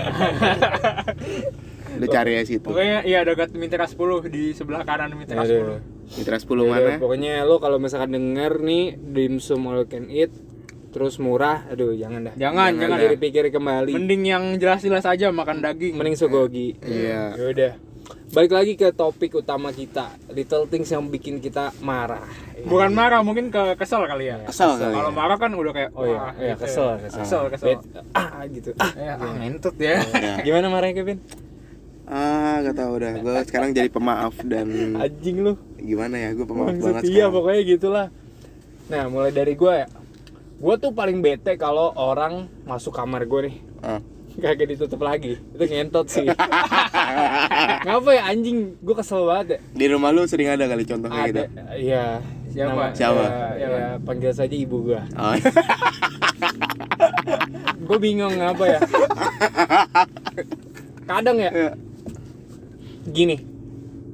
lu 1.98 2.06
cari 2.06 2.32
ya 2.32 2.42
situ 2.44 2.64
Pokoknya 2.64 3.04
iya 3.04 3.20
dekat 3.20 3.52
Mitra 3.52 3.84
10 3.84 3.98
di 4.28 4.54
sebelah 4.54 4.84
kanan 4.84 5.12
Mitra 5.12 5.44
Aduh. 5.44 5.84
10. 6.08 6.16
Mitra 6.16 6.36
10 6.38 6.48
Yaudah, 6.48 6.64
mana 6.64 6.90
Pokoknya 6.96 7.44
lo 7.44 7.58
kalau 7.58 7.76
misalkan 7.76 8.08
denger 8.10 8.56
nih 8.56 8.84
dimsum 8.96 9.66
all 9.66 9.84
can 9.84 10.08
eat 10.08 10.32
terus 10.88 11.16
murah, 11.16 11.64
aduh 11.66 11.92
jangan 11.92 12.26
dah. 12.26 12.34
Jangan, 12.34 12.70
jangan. 12.74 12.96
Pikir-pikir 12.98 13.44
kembali. 13.50 13.92
Mending 13.92 14.22
yang 14.24 14.44
jelas-jelas 14.56 15.04
aja 15.04 15.28
makan 15.28 15.60
daging. 15.60 15.94
Mending 15.94 16.14
sogogi. 16.14 16.74
Iya. 16.80 17.34
Ya 17.34 17.46
udah. 17.46 17.72
Balik 18.28 18.52
lagi 18.52 18.72
ke 18.74 18.88
topik 18.90 19.32
utama 19.34 19.68
kita, 19.70 20.04
little 20.28 20.64
things 20.64 20.84
yang 20.86 21.04
bikin 21.06 21.38
kita 21.38 21.72
marah. 21.78 22.20
Bukan 22.60 22.92
marah, 22.92 23.20
mungkin 23.20 23.48
ke 23.48 23.72
kesel 23.74 24.04
kali 24.04 24.28
ya. 24.28 24.36
kesel 24.44 24.76
kali 24.76 24.92
Kalau 24.92 25.08
ya. 25.08 25.16
marah 25.16 25.36
kan 25.36 25.50
udah 25.50 25.72
kayak 25.72 25.90
Oh 25.92 26.04
iya, 26.04 26.36
iya 26.36 26.52
gitu 26.52 26.62
kesel, 26.62 26.88
ya. 26.90 26.96
kesel. 27.02 27.20
Kesel, 27.20 27.42
kesel. 27.48 27.66
Bet- 27.70 27.84
ah 28.12 28.28
gitu. 28.46 28.70
Ah. 28.76 28.92
Ya, 28.94 29.12
ah, 29.14 29.32
ngentut 29.34 29.76
ya. 29.78 29.96
Ya. 30.14 30.34
Gimana 30.42 30.66
marahnya 30.68 30.94
Kevin? 30.94 31.18
ah 32.06 32.64
gak 32.64 32.72
tau 32.74 32.96
udah 32.96 33.12
gue 33.14 33.36
sekarang 33.48 33.68
jadi 33.70 33.92
pemaaf 33.92 34.32
dan 34.42 34.96
Anjing 34.96 35.44
lu. 35.44 35.60
gimana 35.76 36.16
ya 36.16 36.32
gue 36.32 36.40
pemaaf 36.42 36.72
Maksud 36.72 36.84
banget 36.90 37.02
iya 37.04 37.12
sekarang. 37.20 37.32
pokoknya 37.34 37.62
gitulah. 37.66 38.06
Nah 38.88 39.02
mulai 39.06 39.28
dari 39.30 39.52
gue 39.52 39.72
ya, 39.74 39.86
gue 40.58 40.74
tuh 40.82 40.90
paling 40.90 41.22
bete 41.22 41.54
kalau 41.54 41.94
orang 41.94 42.50
masuk 42.66 42.90
kamar 42.90 43.24
gue 43.24 43.50
nih. 43.50 43.56
Ah. 43.82 44.00
kagak 44.42 44.70
ditutup 44.70 45.02
lagi. 45.02 45.38
Itu 45.54 45.64
ngentot 45.66 46.06
sih. 46.10 46.26
Ngapa 47.86 48.10
ya 48.14 48.22
anjing? 48.30 48.78
Gue 48.82 48.94
kesel 48.94 49.26
banget 49.26 49.46
ya. 49.46 49.58
Di 49.74 49.86
rumah 49.90 50.10
lu 50.14 50.26
sering 50.26 50.50
ada 50.50 50.66
kali 50.66 50.84
contoh 50.86 51.10
kayak 51.10 51.26
gitu? 51.30 51.42
Ada. 51.42 51.62
Iya. 51.74 52.04
Siapa? 52.48 52.74
Nama- 52.74 52.94
Siapa? 52.96 53.22
ya, 53.60 53.68
ya, 53.68 53.88
panggil 54.00 54.32
saja 54.32 54.56
ibu 54.56 54.88
gue 54.88 54.96
oh, 54.96 55.34
gue 57.86 57.98
bingung 58.00 58.32
ngapa 58.40 58.64
ya. 58.64 58.80
Kadang 61.04 61.36
ya. 61.36 61.50
Iya. 61.52 61.72
gini. 63.04 63.36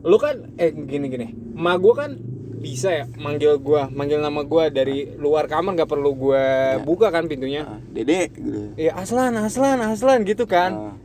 Lu 0.03 0.19
kan 0.19 0.51
eh 0.59 0.75
gini 0.75 1.07
gini 1.09 1.27
ma 1.55 1.79
gue 1.79 1.95
kan 1.95 2.19
bisa 2.64 2.88
ya 2.88 3.04
manggil 3.14 3.61
gua 3.61 3.92
manggil 3.92 4.18
nama 4.18 4.40
gua 4.42 4.73
dari 4.73 5.12
luar 5.14 5.44
kamar 5.44 5.76
nggak 5.76 5.87
perlu 5.87 6.11
gua 6.16 6.44
buka 6.80 7.12
kan 7.12 7.28
pintunya. 7.28 7.68
Ah, 7.68 7.80
dede 7.87 8.33
gitu. 8.33 8.73
Ya 8.75 8.97
aslan 8.97 9.37
aslan 9.37 9.85
aslan 9.85 10.25
gitu 10.25 10.49
kan. 10.49 10.73
Ah. 10.73 10.97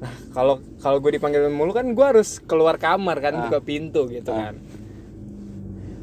nah 0.00 0.14
kalau 0.32 0.54
kalau 0.80 0.96
gue 0.96 1.12
dipanggil 1.12 1.44
mulu 1.50 1.74
kan 1.74 1.84
gua 1.92 2.14
harus 2.14 2.38
keluar 2.40 2.78
kamar 2.78 3.18
kan 3.18 3.34
Ah. 3.34 3.40
buka 3.44 3.58
pintu 3.60 4.06
gitu 4.06 4.30
Ah. 4.30 4.48
kan. 4.48 4.54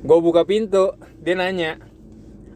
Gue 0.04 0.20
buka 0.20 0.44
pintu 0.44 0.94
dia 1.18 1.34
nanya 1.34 1.80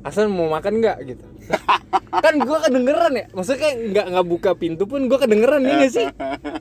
aslan 0.04 0.30
mau 0.30 0.46
makan 0.48 0.84
nggak? 0.84 0.98
gitu 1.08 1.26
kan 2.26 2.34
gua 2.42 2.60
kedengeran 2.62 3.14
ya. 3.14 3.26
Maksudnya 3.32 3.60
kayak 3.60 3.76
nggak 3.92 4.06
nggak 4.14 4.28
buka 4.28 4.52
pintu 4.54 4.84
pun 4.86 5.06
gua 5.08 5.20
kedengeran 5.20 5.62
nih 5.62 5.74
gak 5.88 5.92
sih? 5.92 6.08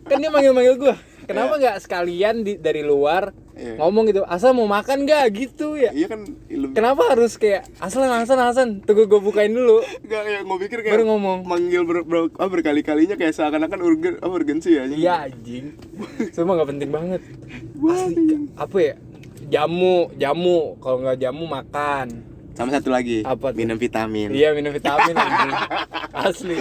Kan 0.07 0.17
dia 0.19 0.31
manggil 0.31 0.53
manggil 0.53 0.77
gua. 0.79 0.95
Kenapa 1.27 1.63
nggak 1.63 1.77
sekalian 1.79 2.43
di, 2.43 2.59
dari 2.59 2.83
luar 2.83 3.31
Iya. 3.61 3.77
ngomong 3.77 4.09
gitu 4.09 4.25
asal 4.25 4.57
mau 4.57 4.65
makan 4.65 5.05
nggak? 5.05 5.25
Gitu 5.31 5.77
ya. 5.77 5.93
Iya 5.93 6.09
kan 6.09 6.25
ilmu. 6.25 6.73
Kenapa 6.73 7.13
harus 7.13 7.37
kayak 7.37 7.69
aslan 7.77 8.09
aslan 8.09 8.81
tunggu 8.81 9.05
gue 9.05 9.21
bukain 9.21 9.53
dulu. 9.53 9.85
Enggak 10.01 10.23
ya 10.25 10.41
gue 10.41 10.59
pikir 10.65 10.79
kayak 10.81 10.97
Baru 10.97 11.05
ngomong. 11.13 11.39
manggil 11.45 11.85
ber, 11.85 12.09
ber- 12.09 12.33
apa, 12.33 12.49
berkali-kalinya 12.49 13.21
kayak 13.21 13.37
seakan-akan 13.37 13.85
urgen 13.85 14.15
apa 14.17 14.33
urgensi 14.33 14.81
ya 14.81 14.89
iya 14.89 15.15
anjing. 15.29 15.77
Semua 16.33 16.57
nggak 16.57 16.71
penting 16.73 16.89
banget. 16.89 17.21
Asli 17.85 18.49
apa 18.57 18.77
ya? 18.81 18.95
Jamu 19.53 20.09
jamu. 20.17 20.81
Kalau 20.81 20.97
nggak 21.05 21.21
jamu 21.21 21.45
makan 21.45 22.07
Sama 22.61 22.71
satu 22.71 22.89
lagi, 22.89 23.25
Apa 23.25 23.51
tuh? 23.51 23.57
minum 23.57 23.75
vitamin. 23.75 24.29
iya 24.31 24.53
minum 24.53 24.69
vitamin 24.69 25.17
asli 26.29 26.61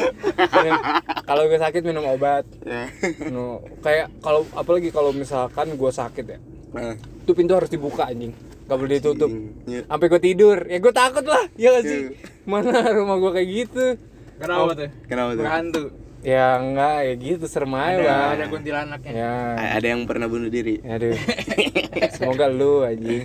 kalau 1.21 1.43
gue 1.45 1.57
sakit 1.57 1.81
minum 1.81 2.05
obat 2.05 2.47
Ya. 2.61 2.87
no 3.27 3.59
kayak 3.79 4.07
kalau 4.19 4.47
apalagi 4.53 4.89
kalau 4.89 5.11
misalkan 5.11 5.73
gue 5.73 5.91
sakit 5.91 6.25
ya 6.25 6.39
Nah, 6.69 6.93
itu 6.93 7.31
pintu 7.33 7.51
harus 7.51 7.67
dibuka 7.67 8.05
anjing 8.05 8.31
nggak 8.63 8.77
boleh 8.77 8.91
ditutup 8.95 9.29
Iya. 9.65 9.81
sampai 9.83 10.07
gue 10.07 10.21
tidur 10.21 10.57
ya 10.63 10.77
gue 10.77 10.93
takut 10.93 11.25
lah 11.25 11.43
ya 11.55 11.73
gak 11.73 11.83
sih 11.83 12.01
Iya. 12.05 12.09
mana 12.45 12.69
rumah 12.93 13.17
gue 13.17 13.31
kayak 13.33 13.49
gitu 13.49 13.85
Kenapa 14.39 14.71
tuh? 14.71 14.87
Kenapa 15.03 15.29
tuh? 15.35 15.43
Berhantu. 15.43 15.83
Ya 16.21 16.55
enggak 16.55 16.95
ya 17.01 17.13
gitu 17.15 17.45
serem 17.45 17.71
aja 17.71 17.95
Ada, 17.95 18.03
Bang. 18.03 18.29
ada 18.29 18.45
kuntilanaknya. 18.47 19.11
ya 19.13 19.33
Ada 19.73 19.87
yang 19.87 20.01
pernah 20.03 20.27
bunuh 20.27 20.47
diri. 20.47 20.79
aduh 20.81 21.15
semoga 22.15 22.45
lu 22.47 22.83
anjing 22.83 23.23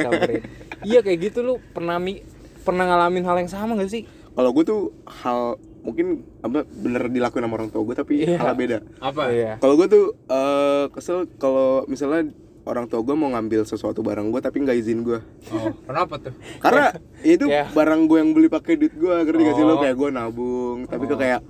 samperin 0.00 0.42
iya 0.82 1.00
kayak 1.00 1.18
gitu 1.22 1.38
lu 1.40 1.54
pernah 1.68 1.96
mi 1.96 2.22
pernah 2.60 2.84
ngalamin 2.84 3.22
hal 3.22 3.36
yang 3.38 3.48
sama 3.48 3.74
gak 3.74 3.88
sih 3.88 4.02
Kalau 4.32 4.50
gue 4.50 4.64
tuh 4.64 4.80
hal 5.04 5.54
mungkin 5.82 6.22
apa 6.40 6.62
bener 6.64 7.06
dilakuin 7.06 7.42
sama 7.42 7.54
orang 7.54 7.68
tua 7.68 7.82
gue 7.82 7.96
tapi 7.96 8.12
Iya. 8.22 8.38
hal 8.38 8.54
beda. 8.54 8.78
Apa? 8.98 9.22
iya 9.28 9.52
Kalau 9.58 9.74
gue 9.74 9.86
tuh 9.86 10.04
eh, 10.24 10.84
kesel 10.88 11.26
kalau 11.36 11.84
misalnya 11.84 12.30
orang 12.62 12.86
tua 12.86 13.02
gue 13.02 13.12
mau 13.12 13.26
ngambil 13.28 13.62
sesuatu 13.62 14.00
barang 14.00 14.24
gue 14.24 14.40
tapi 14.40 14.62
nggak 14.62 14.78
izin 14.78 15.02
gue 15.02 15.18
oh 15.48 15.74
kenapa 15.82 16.14
tuh 16.16 16.34
karena 16.58 16.94
itu 17.28 17.44
Ya. 17.44 17.66
barang 17.68 18.02
gue 18.04 18.18
yang 18.18 18.30
beli 18.30 18.46
pakai 18.46 18.74
duit 18.76 18.94
gue 18.94 19.10
ngerti 19.20 19.42
gak 19.42 19.54
sih 19.54 19.64
lo 19.64 19.74
Oh. 19.74 19.80
kayak 19.80 19.96
gue 19.96 20.08
nabung 20.08 20.78
tapi 20.86 21.04
kok 21.04 21.18
kayak 21.18 21.40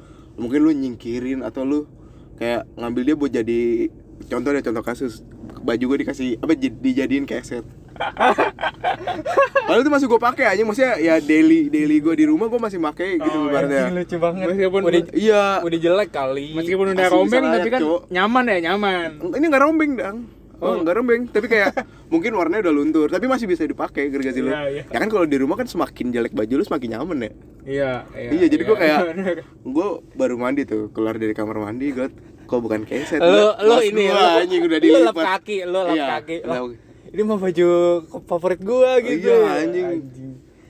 mungkin 0.43 0.61
lu 0.61 0.71
nyingkirin 0.73 1.41
atau 1.41 1.63
lu 1.63 1.87
kayak 2.35 2.67
ngambil 2.75 3.03
dia 3.05 3.15
buat 3.15 3.31
jadi 3.31 3.61
contoh 4.25 4.51
deh 4.51 4.61
contoh 4.61 4.83
kasus 4.83 5.23
baju 5.61 5.85
gue 5.87 5.99
dikasih 6.03 6.37
apa 6.37 6.53
dijadiin 6.57 7.23
keset 7.23 7.63
Padahal 9.63 9.81
itu 9.81 9.91
masih 9.91 10.07
gue 10.07 10.19
pakai 10.19 10.45
aja 10.49 10.63
maksudnya 10.63 10.97
ya 10.97 11.15
daily 11.19 11.69
daily 11.69 11.99
gue 11.99 12.15
di 12.15 12.25
rumah 12.25 12.49
gue 12.49 12.59
masih 12.59 12.81
pakai 12.83 13.17
gitu 13.17 13.39
Oh, 13.39 13.47
ibaratnya. 13.47 13.83
Anjing, 13.85 13.97
lucu 13.97 14.17
banget 14.19 14.47
Meskipun 14.49 14.81
udah, 14.83 15.01
Iya. 15.13 15.45
udah 15.61 15.79
jelek 15.79 16.09
kali 16.11 16.47
meskipun 16.53 16.87
udah 16.91 17.07
rombeng 17.09 17.45
tapi 17.45 17.69
kan 17.71 17.81
Cok. 17.81 18.01
nyaman 18.11 18.45
ya 18.45 18.59
nyaman 18.65 19.09
Ini 19.31 19.45
nggak 19.45 19.63
rombeng 19.63 19.93
dang. 19.95 20.17
Oh, 20.63 20.79
nggak 20.79 20.95
rombeng, 20.95 21.23
tapi 21.27 21.47
kayak 21.47 21.75
mungkin 22.13 22.33
warnanya 22.33 22.63
udah 22.63 22.75
luntur, 22.75 23.09
tapi 23.09 23.27
masih 23.27 23.45
bisa 23.45 23.63
dipakai 23.63 24.07
gergaji 24.07 24.41
lu. 24.41 24.49
Iya, 24.49 24.63
iya. 24.71 24.83
Ya 24.87 24.97
kan 24.97 25.11
kalau 25.11 25.27
di 25.27 25.35
rumah 25.35 25.55
kan 25.55 25.67
semakin 25.67 26.09
jelek 26.09 26.31
baju 26.31 26.55
lu 26.55 26.63
semakin 26.63 26.89
nyaman 26.93 27.19
ya. 27.19 27.31
iya 27.65 27.93
Iya, 28.15 28.47
jadi 28.47 28.63
gua 28.63 28.77
kayak- 28.77 29.03
bener. 29.11 29.37
Gue 29.61 29.87
baru 30.15 30.35
mandi 30.37 30.63
tuh, 30.63 30.89
keluar 30.89 31.15
dari 31.15 31.33
kamar 31.33 31.59
mandi, 31.59 31.91
gue 31.91 32.07
kok 32.45 32.61
bukan 32.61 32.83
keset. 32.83 33.19
lo 33.19 33.59
Kaos 33.59 33.83
ini 33.83 34.07
gua, 34.07 34.15
lo, 34.15 34.27
anjing 34.39 34.63
udah 34.63 34.79
lo 34.79 34.87
lap 35.03 35.15
dilipat. 35.15 35.25
kaki 35.35 35.57
lo 35.65 35.81
lap 35.83 35.93
Iya, 35.93 36.07
kaki 36.15 36.37
lap- 36.41 36.53
Lah, 36.53 36.61
ini 37.09 37.23
mah 37.23 37.39
baju 37.39 37.69
favorit 38.23 38.61
gua 38.61 38.91
gitu 38.99 39.27
Iya, 39.27 39.39
anjing. 39.59 39.87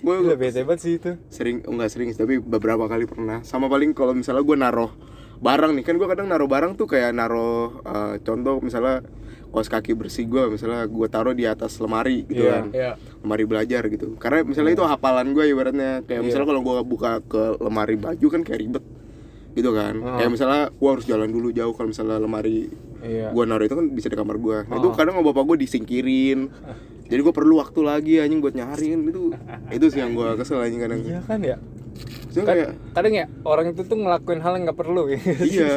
Gue 0.01 0.15
Gila 0.19 0.35
bete 0.35 0.61
banget 0.63 0.81
sih 0.81 0.93
itu 0.97 1.15
sering 1.29 1.63
oh, 1.63 1.77
nggak 1.77 1.87
sering 1.87 2.11
tapi 2.11 2.35
beberapa 2.37 2.87
kali 2.87 3.05
pernah 3.05 3.39
sama 3.43 3.69
paling 3.69 3.93
kalau 3.93 4.11
misalnya 4.11 4.43
gue 4.43 4.57
naruh 4.57 4.91
barang 5.39 5.73
nih 5.73 5.85
kan 5.85 5.95
gue 5.95 6.09
kadang 6.09 6.27
naruh 6.27 6.47
barang 6.47 6.75
tuh 6.75 6.87
kayak 6.87 7.13
naruh 7.13 7.71
eh, 7.81 8.15
contoh 8.21 8.59
misalnya 8.59 9.07
kaos 9.53 9.69
kaki 9.69 9.93
bersih 9.93 10.25
gue 10.25 10.49
misalnya 10.49 10.89
gue 10.89 11.07
taruh 11.07 11.37
di 11.37 11.45
atas 11.45 11.77
lemari 11.77 12.25
gitu 12.25 12.49
Iya, 12.49 12.53
kan. 12.57 12.65
iya. 12.73 12.91
Lemari 13.21 13.45
belajar 13.45 13.83
gitu. 13.87 14.17
Karena 14.17 14.43
misalnya 14.43 14.73
itu 14.73 14.85
hafalan 14.89 15.37
gue 15.37 15.45
ibaratnya. 15.45 16.01
Kayak 16.03 16.25
Iya. 16.25 16.27
misalnya 16.27 16.47
kalau 16.49 16.61
gue 16.65 16.77
buka 16.83 17.21
ke 17.21 17.43
lemari 17.61 18.01
baju 18.01 18.27
kan 18.33 18.41
kayak 18.43 18.61
ribet 18.65 18.85
gitu 19.53 19.71
kan. 19.77 20.01
Ah. 20.01 20.17
kayak 20.17 20.31
misalnya 20.33 20.63
gue 20.73 20.89
harus 20.89 21.05
jalan 21.05 21.29
dulu 21.29 21.53
jauh 21.53 21.77
kalau 21.77 21.93
misalnya 21.93 22.17
lemari 22.17 22.73
iya. 23.05 23.29
gue 23.29 23.45
naruh 23.45 23.69
itu 23.69 23.77
kan 23.77 23.85
bisa 23.93 24.09
di 24.09 24.17
kamar 24.17 24.41
gue 24.41 24.65
nah, 24.65 24.81
itu 24.81 24.89
Ah. 24.89 24.97
kadang 24.97 25.21
sama 25.21 25.29
bapak 25.29 25.45
gue 25.45 25.57
disingkirin. 25.69 26.49
Jadi 27.13 27.21
gue 27.21 27.35
perlu 27.37 27.61
waktu 27.61 27.81
lagi 27.85 28.15
anjing 28.25 28.41
buat 28.41 28.57
nyariin. 28.57 29.05
Itu 29.05 29.37
itu 29.69 29.87
sih 29.93 30.01
yang 30.01 30.17
gue 30.17 30.33
kesel 30.41 30.65
anjing 30.65 30.81
kadang. 30.81 31.05
Iya 31.05 31.21
kan 31.21 31.45
ya 31.45 31.61
Cuma 32.33 32.49
Kad- 32.49 32.57
kayak 32.57 32.71
kadang 32.97 33.13
ya 33.13 33.27
orang 33.45 33.67
itu 33.77 33.83
tuh 33.85 33.97
ngelakuin 34.01 34.41
hal 34.41 34.53
yang 34.57 34.65
nggak 34.65 34.81
perlu 34.81 35.05
gitu 35.13 35.29
iya 35.45 35.69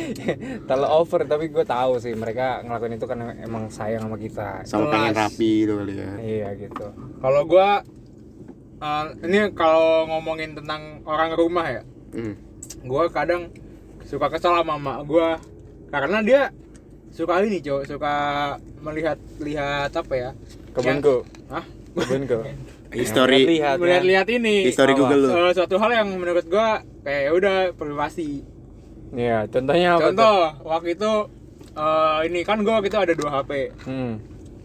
terlalu 0.68 0.88
over 0.88 1.20
tapi 1.28 1.52
gue 1.52 1.64
tahu 1.68 2.00
sih 2.00 2.16
mereka 2.16 2.64
ngelakuin 2.64 2.96
itu 2.96 3.04
karena 3.04 3.36
emang 3.44 3.68
sayang 3.68 4.08
sama 4.08 4.16
kita. 4.16 4.64
Sama 4.64 4.88
Kelas. 4.88 4.92
pengen 4.96 5.12
rapi 5.12 5.50
itu 5.68 5.72
kali 5.76 5.94
ya. 6.00 6.10
Iya 6.16 6.48
gitu. 6.56 6.86
Kalau 6.96 7.42
gua 7.44 7.68
eh, 8.80 9.04
ini 9.28 9.38
kalau 9.52 10.08
ngomongin 10.08 10.56
tentang 10.56 11.04
orang 11.04 11.36
rumah 11.36 11.66
ya 11.68 11.82
hmm. 12.16 12.34
gua 12.88 13.12
kadang 13.12 13.52
suka 14.08 14.32
kesal 14.32 14.56
sama 14.56 14.80
mak 14.80 15.04
gua. 15.04 15.36
Karena 15.92 16.24
dia 16.24 16.48
suka 17.12 17.44
ini 17.44 17.60
cowok 17.60 17.84
suka 17.84 18.14
melihat 18.80 19.20
lihat 19.44 19.92
apa 19.92 20.14
ya? 20.16 20.30
Kebunku 20.72 21.28
Hah? 21.52 21.64
kebunku 21.92 22.40
History. 22.92 23.42
lihat 23.58 23.76
melihat 23.80 24.04
lihat 24.04 24.26
ini 24.28 24.68
History? 24.68 24.92
Google 24.92 25.24
lu 25.24 25.50
suatu 25.56 25.76
hal 25.80 25.90
yang 25.92 26.08
menurut 26.16 26.44
gua 26.46 26.84
kayak 27.02 27.20
ya 27.26 27.30
udah 27.32 27.56
privasi 27.74 28.44
Iya, 29.12 29.44
contohnya 29.52 30.00
apa 30.00 30.08
contoh 30.08 30.38
waktu 30.64 30.88
itu 30.96 31.12
eh, 31.76 32.18
ini 32.32 32.40
kan 32.48 32.64
gua 32.64 32.80
waktu 32.80 32.88
itu 32.88 32.98
ada 33.00 33.12
dua 33.12 33.30
HP 33.40 33.50
tuh? 33.50 33.88
Hmm, 33.88 34.12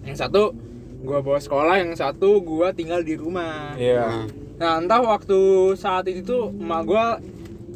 yang 0.08 0.16
satu 0.16 0.56
gua 1.04 1.20
bawa 1.20 1.40
sekolah 1.40 1.76
yang 1.84 1.92
satu 1.96 2.40
gua 2.40 2.72
tinggal 2.72 3.04
di 3.04 3.20
rumah 3.20 3.76
iya. 3.76 4.08
Nah, 4.08 4.26
Nah 4.58 4.74
entah 4.82 5.02
waktu 5.06 5.74
saat 5.78 6.10
itu 6.10 6.26
tuh 6.26 6.44
emak 6.50 6.82
gua 6.88 7.06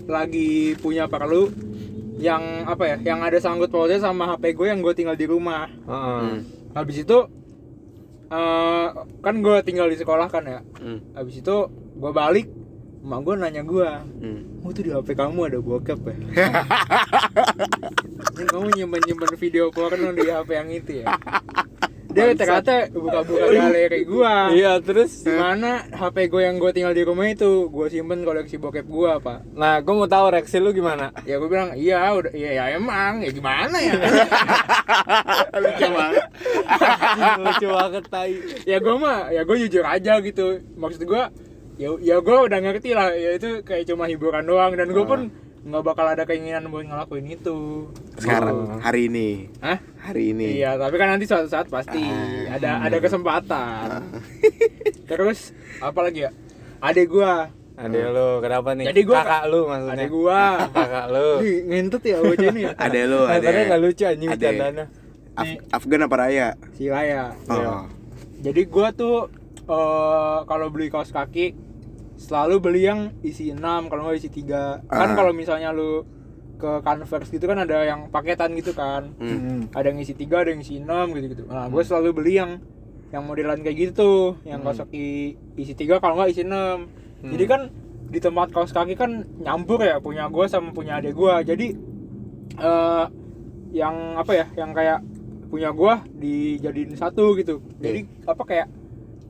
lagi 0.10 0.74
punya 0.82 1.06
perlu 1.06 1.54
yang 2.22 2.70
apa 2.70 2.84
ya, 2.86 2.98
yang 3.02 3.20
ada 3.26 3.38
sangkut 3.42 3.74
pautnya 3.74 3.98
sama 3.98 4.30
HP 4.30 4.54
gue 4.54 4.68
yang 4.70 4.80
gue 4.86 4.94
tinggal 4.94 5.18
di 5.18 5.26
rumah. 5.26 5.66
Heeh. 5.66 6.22
hmm. 6.22 6.38
Habis 6.78 7.04
itu 7.04 7.18
eh, 8.32 8.88
kan 9.20 9.36
gue 9.38 9.58
tinggal 9.62 9.88
di 9.88 10.00
sekolah 10.00 10.28
kan 10.28 10.44
ya. 10.44 10.60
Hmm. 10.80 11.04
Habis 11.14 11.44
itu 11.44 11.56
gue 11.70 12.12
balik, 12.12 12.48
emak 13.04 13.20
gue 13.22 13.34
nanya 13.36 13.62
gue, 13.62 13.90
Hmm. 14.22 14.64
oh 14.64 14.72
tuh 14.72 14.82
di 14.82 14.92
HP 14.92 15.14
kamu 15.14 15.52
ada 15.52 15.60
bokep 15.60 16.00
ya? 16.02 16.16
Kamu 18.42 18.74
nyimpen 18.74 19.02
nyimpen 19.06 19.32
video 19.38 19.70
porno 19.70 20.12
di 20.12 20.26
HP 20.26 20.50
yang 20.52 20.70
itu 20.70 20.92
ya? 21.04 21.06
Dia 22.12 22.36
ternyata 22.36 22.92
buka-buka 22.92 23.46
galeri 23.48 24.02
gua. 24.04 24.52
Iya, 24.52 24.84
terus? 24.84 25.24
Di 25.24 25.32
mana 25.32 25.88
HP 25.90 26.28
gue 26.28 26.42
yang 26.44 26.60
gue 26.60 26.72
tinggal 26.76 26.92
di 26.92 27.04
rumah 27.08 27.28
itu 27.32 27.72
gue 27.72 27.88
simpen 27.88 28.28
koleksi 28.28 28.60
bokep 28.60 28.86
gue 28.86 29.12
pak. 29.24 29.40
Nah, 29.56 29.80
gue 29.80 29.94
mau 29.96 30.08
tahu 30.08 30.26
reaksi 30.36 30.60
lu 30.60 30.76
gimana? 30.76 31.14
ya 31.24 31.38
gue 31.38 31.50
bilang 31.50 31.72
iya 31.78 32.12
udah 32.12 32.34
iya 32.34 32.52
ya 32.58 32.64
emang 32.76 33.24
ya 33.24 33.32
gimana 33.32 33.78
ya? 33.80 33.94
Lucu 35.64 35.88
banget. 35.92 36.24
Lucu 37.46 37.68
banget 37.72 38.04
tai. 38.12 38.34
ya 38.68 38.78
gue 38.84 38.96
mah 39.00 39.32
ya 39.32 39.42
gue 39.48 39.58
jujur 39.68 39.86
aja 39.88 40.20
gitu. 40.20 40.60
Maksud 40.76 41.02
gue 41.08 41.24
ya 41.80 41.90
ya 42.04 42.16
gue 42.20 42.38
udah 42.38 42.60
ngerti 42.60 42.92
lah 42.92 43.16
ya 43.16 43.38
itu 43.40 43.64
kayak 43.64 43.88
cuma 43.88 44.12
hiburan 44.12 44.44
doang. 44.44 44.76
Dan 44.76 44.92
gue 44.92 45.06
pun 45.08 45.32
nggak 45.62 45.84
bakal 45.84 46.06
ada 46.06 46.24
keinginan 46.24 46.66
buat 46.68 46.84
ngelakuin 46.84 47.28
itu 47.30 47.86
sekarang 48.18 48.82
hari 48.82 49.06
ini 49.08 49.46
Hah? 49.60 49.78
hari 50.02 50.34
ini 50.34 50.58
iya 50.58 50.74
tapi 50.74 50.98
kan 50.98 51.14
nanti 51.14 51.24
suatu 51.24 51.46
saat 51.46 51.68
pasti 51.68 52.02
Ah. 52.02 52.58
ada 52.58 52.72
ada 52.82 52.98
kesempatan 52.98 54.10
terus 55.10 55.54
apa 55.78 56.00
lagi 56.02 56.26
ya 56.26 56.32
adek 56.80 57.08
gue 57.08 57.34
Adek 57.72 58.14
lu, 58.14 58.30
kenapa 58.40 58.78
nih? 58.78 58.94
Jadi 58.94 59.02
gua- 59.02 59.26
kakak 59.26 59.44
lu 59.48 59.66
maksudnya. 59.66 59.96
adek 59.96 60.10
gue 60.12 60.42
Kakak 60.76 61.06
lu. 61.08 61.30
Ih, 61.42 61.60
ngentut 61.66 62.04
ya 62.04 62.18
bocah 62.20 62.48
ini 62.48 62.62
ya 62.68 62.72
ada 62.78 63.00
lu 63.02 63.20
ada 63.26 63.42
Katanya 63.42 63.62
nggak 63.66 63.82
lucu 63.82 64.04
anjing 64.04 64.30
Adek. 64.30 64.38
bercandanya. 64.38 64.86
Af- 65.34 65.62
Afgan 65.72 66.02
apa 66.04 66.16
Raya 66.16 66.48
si 66.72 66.84
Laya 66.86 67.24
oh. 67.48 67.90
Jadi 68.38 68.62
gua 68.68 68.88
tuh 68.92 69.34
eh 69.64 70.38
kalau 70.46 70.68
beli 70.68 70.90
kaos 70.90 71.10
kaki 71.10 71.58
selalu 72.22 72.56
beli 72.62 72.82
yang 72.86 73.10
isi 73.26 73.50
6 73.50 73.90
kalau 73.90 74.06
nggak 74.06 74.22
isi 74.22 74.30
3. 74.30 74.86
Kan 74.86 75.10
Ah. 75.12 75.16
kalau 75.18 75.34
misalnya 75.34 75.74
lu 75.74 76.06
ke 76.62 76.86
Converse 76.86 77.34
gitu 77.34 77.50
kan 77.50 77.58
ada 77.58 77.82
yang 77.82 78.14
paketan 78.14 78.54
gitu 78.54 78.78
kan. 78.78 79.18
Hmm. 79.18 79.40
Hmm. 79.42 79.62
Ada 79.74 79.90
yang 79.90 80.00
isi 80.00 80.14
3, 80.14 80.46
ada 80.46 80.54
yang 80.54 80.62
isi 80.62 80.78
6 80.78 81.18
gitu-gitu. 81.18 81.50
Nah, 81.50 81.66
gue 81.66 81.82
selalu 81.82 82.10
beli 82.14 82.38
yang 82.38 82.62
yang 83.10 83.28
modelan 83.28 83.60
kayak 83.60 83.76
gitu 83.76 83.92
tuh, 83.92 84.22
yang 84.48 84.62
kaos 84.62 84.80
kaki 84.80 85.36
isi 85.58 85.74
3 85.74 85.98
kalau 85.98 86.16
nggak 86.16 86.32
isi 86.32 86.46
6. 86.46 86.88
Jadi 87.26 87.44
kan 87.44 87.62
di 88.08 88.20
tempat 88.20 88.52
kaos 88.52 88.72
kaki 88.72 88.94
kan 88.94 89.24
nyampur 89.40 89.82
ya 89.82 89.98
punya 90.00 90.28
gua 90.28 90.46
sama 90.46 90.72
punya 90.72 91.02
adik 91.02 91.14
gua. 91.14 91.42
Jadi 91.42 91.74
eh 92.56 93.06
yang 93.72 94.16
apa 94.16 94.32
ya, 94.36 94.46
yang 94.56 94.72
kayak 94.72 95.00
punya 95.48 95.72
gua 95.72 96.04
dijadiin 96.08 96.96
satu 96.96 97.36
gitu. 97.36 97.60
Jadi 97.80 98.08
apa 98.24 98.44
kayak 98.44 98.68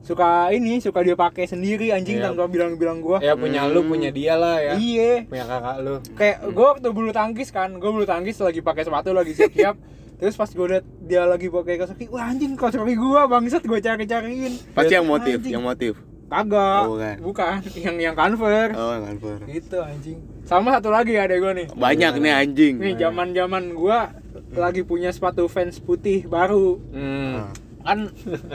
suka 0.02 0.50
ini 0.50 0.78
suka 0.78 1.00
dia 1.00 1.14
pakai 1.14 1.46
sendiri 1.46 1.90
anjing 1.90 2.18
Iya. 2.18 2.28
tanpa 2.28 2.46
bilang-bilang 2.46 2.98
gua. 2.98 3.18
Ya 3.18 3.32
punya 3.32 3.64
lu, 3.64 3.82
punya 3.82 4.10
dia 4.10 4.34
lah 4.34 4.58
ya. 4.58 4.74
Iya. 4.74 5.24
Punya 5.24 5.44
kakak 5.46 5.76
lu. 5.80 5.94
Kayak 6.12 6.38
gua 6.50 6.66
waktu 6.74 6.88
bulu 6.90 7.10
tangkis 7.10 7.48
kan, 7.48 7.70
gua 7.76 7.90
bulu 7.90 8.02
tangkis 8.02 8.36
lagi 8.36 8.60
pakai 8.60 8.82
sepatu 8.82 9.10
lagi 9.10 9.32
siap-siap. 9.32 9.76
Terus 10.22 10.38
pas 10.38 10.46
gue 10.46 10.66
liat 10.68 10.86
dia 11.02 11.26
lagi 11.26 11.50
pakai 11.50 11.74
kaos 11.76 11.90
kaki, 11.90 12.06
wah 12.06 12.30
anjing 12.30 12.54
kaos 12.54 12.74
kaki 12.74 12.94
gua 12.94 13.26
bangsat 13.26 13.62
gua 13.62 13.78
cari-cariin. 13.78 14.54
pasti 14.70 14.94
yang 14.94 15.02
motif 15.04 15.42
Anjing. 15.42 15.50
yang 15.50 15.64
motif 15.64 15.94
Kagak. 16.30 16.88
Oh, 16.88 16.96
bukan. 16.96 17.16
bukan. 17.20 17.58
Yang 17.76 17.96
yang 18.00 18.14
convert. 18.14 18.72
oh 18.72 18.90
yang 18.94 19.04
Converse. 19.04 19.44
Gitu 19.44 19.76
anjing. 19.76 20.18
Sama 20.42 20.72
satu 20.72 20.88
lagi 20.88 21.12
ada 21.12 21.34
gua 21.36 21.52
nih. 21.52 21.68
banyak 21.74 22.12
nih 22.18 22.32
anjing 22.32 22.74
Nih 22.78 22.94
zaman-zaman 22.96 23.74
gua 23.74 24.14
lagi 24.54 24.80
punya 24.80 25.10
sepatu 25.10 25.44
Vans 25.44 25.76
putih 25.76 26.24
baru. 26.24 26.80
Hmm. 26.88 27.50
Kan 27.82 27.98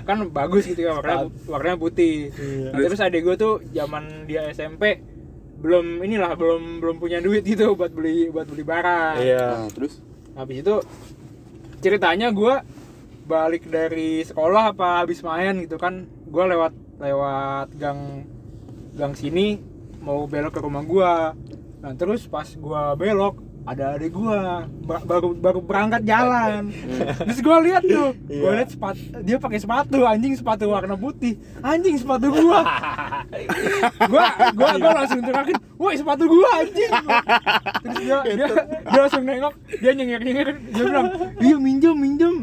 kan 0.08 0.18
bagus 0.32 0.68
gitu 0.68 0.88
ya 0.88 0.98
warnanya 0.98 1.28
warnanya 1.48 1.78
putih. 1.78 2.32
Nah, 2.72 2.80
terus 2.80 3.00
adek 3.04 3.22
gua 3.24 3.36
tuh 3.36 3.60
zaman 3.76 4.28
dia 4.28 4.48
SMP 4.52 5.04
belum 5.58 6.06
inilah 6.06 6.38
belum 6.38 6.80
belum 6.80 6.96
punya 7.02 7.18
duit 7.20 7.42
gitu 7.44 7.74
buat 7.74 7.92
beli 7.92 8.32
buat 8.32 8.48
beli 8.48 8.64
barang. 8.64 9.16
Iya. 9.20 9.46
Nah, 9.66 9.70
terus 9.74 10.00
Habis 10.38 10.62
itu 10.62 10.76
ceritanya 11.82 12.30
gua 12.30 12.62
balik 13.28 13.68
dari 13.68 14.24
sekolah 14.24 14.72
apa 14.72 15.04
habis 15.04 15.20
main 15.26 15.60
gitu 15.66 15.76
kan 15.76 16.08
gua 16.30 16.48
lewat 16.48 16.74
lewat 17.02 17.68
gang 17.76 18.24
gang 18.96 19.14
sini 19.14 19.60
mau 20.00 20.24
belok 20.30 20.56
ke 20.56 20.62
rumah 20.64 20.86
gua 20.88 21.36
nah 21.84 21.94
terus 21.94 22.26
pas 22.26 22.48
gua 22.56 22.96
belok 22.96 23.47
ada 23.68 23.84
adik 23.94 24.12
gua 24.12 24.64
ba- 24.82 25.04
baru 25.04 25.36
baru 25.36 25.60
berangkat 25.60 26.02
jalan. 26.02 26.72
Terus 27.20 27.40
gua 27.40 27.60
lihat 27.60 27.84
tuh 27.84 28.16
gua 28.16 28.32
Iya. 28.50 28.58
lihat 28.58 28.70
sepatu 28.70 29.00
dia 29.22 29.38
pakai 29.38 29.60
sepatu 29.60 29.98
anjing 30.02 30.34
sepatu 30.34 30.64
warna 30.68 30.96
putih. 30.96 31.36
Anjing 31.60 31.96
sepatu 31.96 32.32
gua. 32.32 32.64
Gua 34.08 34.24
gua 34.54 34.72
gua 34.78 34.92
langsung 34.96 35.20
teriakin 35.20 35.58
woi 35.76 35.94
sepatu 35.94 36.24
gua 36.26 36.50
anjing. 36.58 36.92
Terus 37.78 37.96
dia 38.00 38.18
dia, 38.26 38.48
dia 38.82 39.00
langsung 39.00 39.24
nengok 39.24 39.54
dia 39.74 39.92
nyengir 39.92 40.22
nyengir 40.22 40.48
dia 40.66 40.84
bilang 40.86 41.08
iya 41.38 41.56
minjem 41.58 41.96
minjem. 41.96 42.36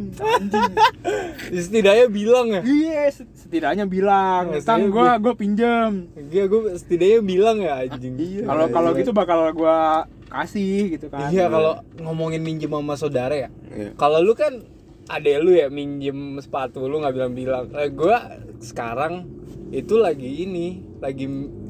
Setidaknya 1.46 2.06
bilang 2.06 2.46
ya? 2.50 2.60
Iya, 2.62 3.00
set- 3.10 3.32
setidaknya 3.34 3.84
bilang, 3.86 4.50
Ya, 4.50 4.60
"Tang, 4.60 4.88
gua 4.88 5.16
gua 5.16 5.32
pinjam." 5.32 6.10
Iya, 6.26 6.44
gue 6.44 6.74
setidaknya 6.74 7.20
bilang 7.22 7.56
ya 7.58 7.80
anjing. 7.82 8.14
Kalau 8.42 8.66
kalau 8.68 8.90
Iya. 8.92 8.98
gitu 9.00 9.10
bakal 9.10 9.38
gua 9.52 10.04
kasih 10.34 10.98
gitu 10.98 11.06
kan. 11.08 11.30
Iya, 11.30 11.46
kalau 11.46 11.78
ngomongin 12.02 12.42
minjem 12.42 12.70
sama 12.70 12.94
saudara 12.98 13.34
ya. 13.34 13.48
Iya. 13.70 13.94
Kalau 13.94 14.18
lu 14.18 14.34
kan 14.34 14.66
ada 15.06 15.30
lu 15.38 15.52
ya 15.52 15.68
minjem 15.68 16.40
sepatu 16.40 16.84
lu 16.84 16.98
nggak 16.98 17.14
bilang-bilang. 17.14 17.64
Eh, 17.76 17.90
gua 17.94 18.40
sekarang 18.58 19.28
itu 19.70 19.94
lagi 19.96 20.44
ini, 20.44 20.82
lagi 20.98 21.26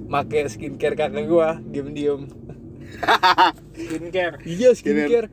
make 0.08 0.48
skincare 0.48 0.96
kakak 0.96 1.26
gua 1.26 1.60
diem-diem. 1.60 2.24
skincare. 3.74 4.34
Iya 4.44 4.70
skincare. 4.72 5.28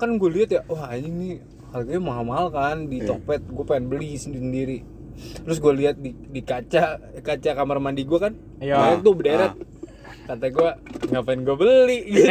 kan 0.00 0.16
gue 0.16 0.30
lihat 0.32 0.50
ya, 0.54 0.60
wah 0.64 0.94
nih 0.94 1.42
harganya 1.70 2.02
mahal-mahal 2.02 2.46
kan 2.50 2.88
di 2.88 3.02
Iya. 3.02 3.14
Tokped. 3.14 3.42
Gue 3.50 3.64
pengen 3.66 3.86
beli 3.90 4.16
sendiri. 4.16 4.80
Terus 5.44 5.60
gue 5.60 5.72
lihat 5.76 6.00
di, 6.00 6.16
di 6.16 6.40
kaca 6.40 6.96
kaca 7.20 7.50
kamar 7.52 7.76
mandi 7.82 8.08
gue 8.08 8.16
kan, 8.16 8.32
Iya. 8.62 8.76
banyak 8.78 9.00
tuh 9.04 9.14
berderet. 9.14 9.52
Kata 10.30 10.46
gue 10.46 10.70
ngapain 11.10 11.42
gue 11.42 11.56
beli 11.58 11.98
gitu. 12.14 12.30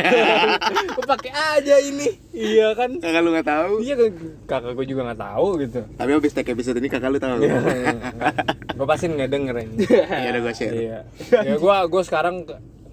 gue 0.95 1.03
pakai 1.03 1.31
aja 1.35 1.75
ini. 1.83 2.07
Iya 2.31 2.71
kan? 2.71 2.95
Kakak 2.95 3.19
lu 3.19 3.35
nggak 3.35 3.43
tahu. 3.43 3.73
Iya 3.83 3.93
kan 3.99 4.11
kakak 4.47 4.71
gue 4.71 4.85
juga 4.87 5.01
nggak 5.11 5.19
tahu 5.19 5.47
gitu. 5.59 5.79
Tapi 5.99 6.09
habis 6.15 6.31
take 6.31 6.55
episode 6.55 6.79
ini 6.79 6.87
kakak 6.87 7.11
lu 7.11 7.19
tahu. 7.19 7.43
Iya, 7.43 7.59
gue 8.71 8.87
pasti 8.87 9.11
nggak 9.11 9.27
denger 9.27 9.55
ini. 9.59 9.75
Iya 9.83 10.27
udah 10.31 10.41
gue 10.47 10.53
share. 10.55 10.75
Iya. 10.79 10.99
Ya 11.43 11.55
gue 11.59 11.75
gue 11.91 12.03
sekarang 12.07 12.47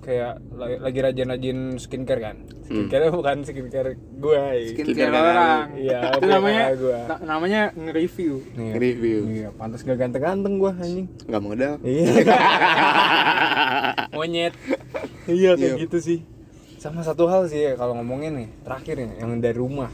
kayak 0.07 0.33
lagi, 0.53 0.77
lagi 0.79 0.99
rajin-rajin 1.03 1.59
skincare 1.77 2.21
kan. 2.23 2.37
Skincare 2.63 3.11
bukan 3.11 3.37
skincare 3.43 3.91
gue. 3.99 4.41
Skincare 4.71 5.05
kakak 5.05 5.25
orang. 5.27 5.67
Iya, 5.77 5.99
Itu 6.13 6.25
namanya 6.25 6.63
gua. 6.73 6.99
na- 7.05 7.21
namanya 7.27 7.61
nge-review. 7.75 8.33
Nih, 8.55 8.69
Review. 8.77 9.19
Iya, 9.27 9.49
pantas 9.51 9.81
gak 9.83 9.97
ganteng-ganteng 9.97 10.57
gue 10.57 10.71
anjing. 10.73 11.07
Nggak 11.27 11.43
modal. 11.43 11.73
Iya. 11.83 12.07
Monyet. 14.13 14.53
Iya 15.27 15.51
kayak 15.53 15.69
Iya. 15.69 15.75
gitu 15.83 15.97
sih. 15.99 16.19
Sama 16.77 17.03
satu 17.03 17.27
hal 17.27 17.45
sih 17.47 17.61
ya, 17.61 17.73
kalau 17.75 17.93
ngomongin 17.93 18.33
nih, 18.37 18.49
terakhir 18.63 18.95
nih 18.97 19.09
yang 19.19 19.37
dari 19.37 19.53
rumah. 19.53 19.89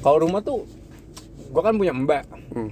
Kalau 0.00 0.16
rumah 0.18 0.40
tuh 0.40 0.64
gua 1.48 1.60
kan 1.62 1.72
punya 1.72 1.92
mbak. 1.92 2.22
Hmm. 2.50 2.68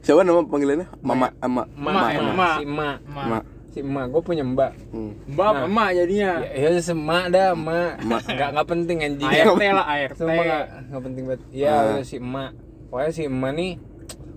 Siapa 0.00 0.22
nama 0.22 0.40
panggilannya? 0.42 0.86
Mama, 1.00 1.28
Ama, 1.38 1.62
Emak, 1.68 1.68
Emak, 1.68 1.76
emak, 1.76 2.10
emak. 2.24 2.54
si 2.54 2.62
emak. 2.64 2.96
Emak. 3.04 3.42
Si 3.78 3.86
emak, 3.86 4.10
gue 4.10 4.22
punya 4.26 4.42
mbak. 4.42 4.74
Hmm. 4.90 5.14
Mbak, 5.30 5.50
Nah. 5.54 5.66
emak 5.70 5.88
jadinya. 5.94 6.30
Ya, 6.50 6.66
ya 6.66 6.82
semak 6.82 7.24
dah, 7.30 7.54
emak. 7.54 8.02
Nggak 8.26 8.48
nggak 8.58 8.66
penting 8.66 8.96
anjing. 9.06 9.30
ART 9.30 9.62
lah, 9.70 9.86
ART. 9.86 10.16
Sumpah 10.18 10.42
nggak 10.42 10.64
nggak 10.90 11.02
penting 11.06 11.22
banget. 11.30 11.40
Ah. 11.62 11.82
udah 11.94 12.02
si 12.02 12.16
emak. 12.18 12.50
Pokoknya 12.90 13.12
si 13.14 13.22
emak 13.30 13.52
nih, 13.54 13.72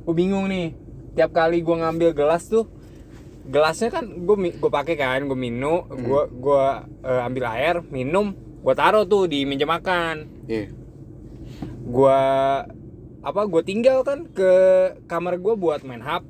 gue 0.05 0.13
bingung 0.13 0.45
nih. 0.45 0.77
Tiap 1.17 1.33
kali 1.33 1.65
gue 1.65 1.73
ngambil 1.73 2.09
gelas 2.13 2.45
tuh, 2.45 2.69
gelasnya 3.49 3.89
kan 3.89 4.05
gue 4.05 4.35
gue 4.53 4.71
pakai 4.71 4.93
kan, 4.93 5.25
gue 5.25 5.33
minum, 5.33 5.89
gue 5.89 6.21
gue 6.29 6.63
eh, 7.01 7.21
ambil 7.25 7.43
air, 7.49 7.81
minum, 7.89 8.37
gue 8.37 8.73
taruh 8.77 9.09
tuh 9.09 9.25
di 9.25 9.41
meja 9.49 9.65
makan. 9.65 10.45
Iya. 10.45 10.69
Gue 11.81 12.19
apa 13.21 13.41
gue 13.45 13.61
tinggal 13.65 14.05
kan 14.05 14.29
ke 14.29 14.53
kamar 15.09 15.41
gue 15.41 15.57
buat 15.57 15.81
main 15.81 16.01
HP, 16.01 16.29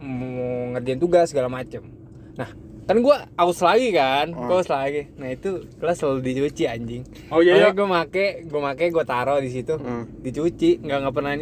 mau 0.00 0.72
ngerjain 0.72 0.96
tugas 0.96 1.28
segala 1.28 1.52
macem. 1.52 1.95
Nah 2.36 2.50
kan 2.86 2.96
gue 2.96 3.16
aus 3.34 3.58
lagi 3.60 3.90
kan, 3.90 4.30
Oh. 4.30 4.46
gue 4.46 4.56
aus 4.56 4.68
lagi. 4.68 5.10
Nah 5.14 5.28
itu 5.28 5.66
gelas 5.74 5.96
selalu 5.96 6.22
dicuci 6.22 6.64
anjing. 6.64 7.02
Oh 7.28 7.40
iya, 7.40 7.58
iya. 7.58 7.68
gue 7.70 7.82
make, 7.82 8.46
gue 8.46 8.60
make, 8.62 8.86
gue 8.86 9.04
taruh 9.04 9.38
di 9.38 9.50
situ, 9.50 9.74
Hmm. 9.74 10.06
dicuci, 10.20 10.78
nggak 10.78 10.98
nggak 11.02 11.14
pernah 11.14 11.34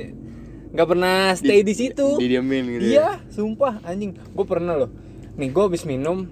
nggak 0.75 0.89
pernah 0.89 1.17
stay 1.35 1.61
di, 1.61 1.71
situ. 1.71 2.17
Didiamin 2.17 2.65
gitu. 2.69 2.83
ya. 2.83 2.91
Iya, 2.91 3.09
sumpah 3.29 3.79
anjing. 3.83 4.17
Gue 4.33 4.43
pernah 4.45 4.75
loh. 4.75 4.91
Nih 5.35 5.51
gue 5.51 5.63
habis 5.63 5.85
minum, 5.85 6.27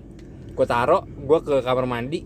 gue 0.48 0.66
taruh, 0.66 1.04
gue 1.04 1.38
ke 1.40 1.60
kamar 1.60 1.84
mandi. 1.84 2.24